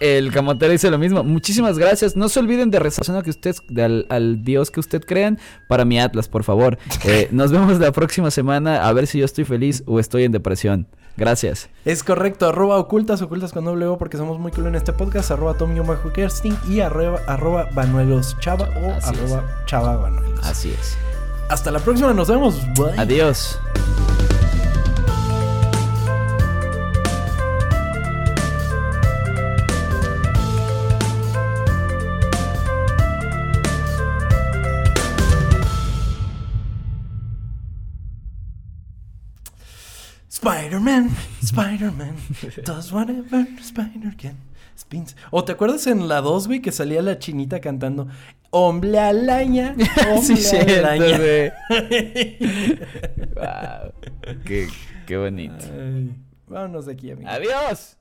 [0.00, 1.22] El camotero dice lo mismo.
[1.24, 2.16] Muchísimas gracias.
[2.16, 3.54] No se olviden de rezar que usted,
[4.08, 6.78] al, Dios que usted crean para mi Atlas, por favor.
[7.08, 10.32] Eh, nos vemos la próxima semana a ver si yo estoy feliz o estoy en
[10.32, 10.88] depresión.
[11.16, 11.68] Gracias.
[11.84, 12.48] Es correcto.
[12.48, 15.30] Arroba ocultas, ocultas con doble porque somos muy cool en este podcast.
[15.30, 15.56] Arroba
[16.12, 20.44] Kerstin y arroba, arroba Banuelos Chava o arroba Chava Banuelos.
[20.44, 20.96] Así es.
[21.48, 22.60] Hasta la próxima, nos vemos.
[22.96, 23.58] Adiós.
[40.28, 41.10] Spider-Man,
[41.42, 42.16] Spider-Man,
[42.64, 44.36] does whatever Spider can.
[44.76, 45.16] Spins.
[45.30, 48.08] ¿O te acuerdas en la 2, güey, que salía la chinita cantando
[48.50, 49.74] Hombre alaña,
[50.10, 51.18] hombre sí, alaña?
[53.34, 53.92] wow.
[54.44, 54.68] Qué,
[55.06, 55.64] qué bonito.
[56.46, 57.28] vámonos de aquí, amigo.
[57.28, 57.96] Adiós.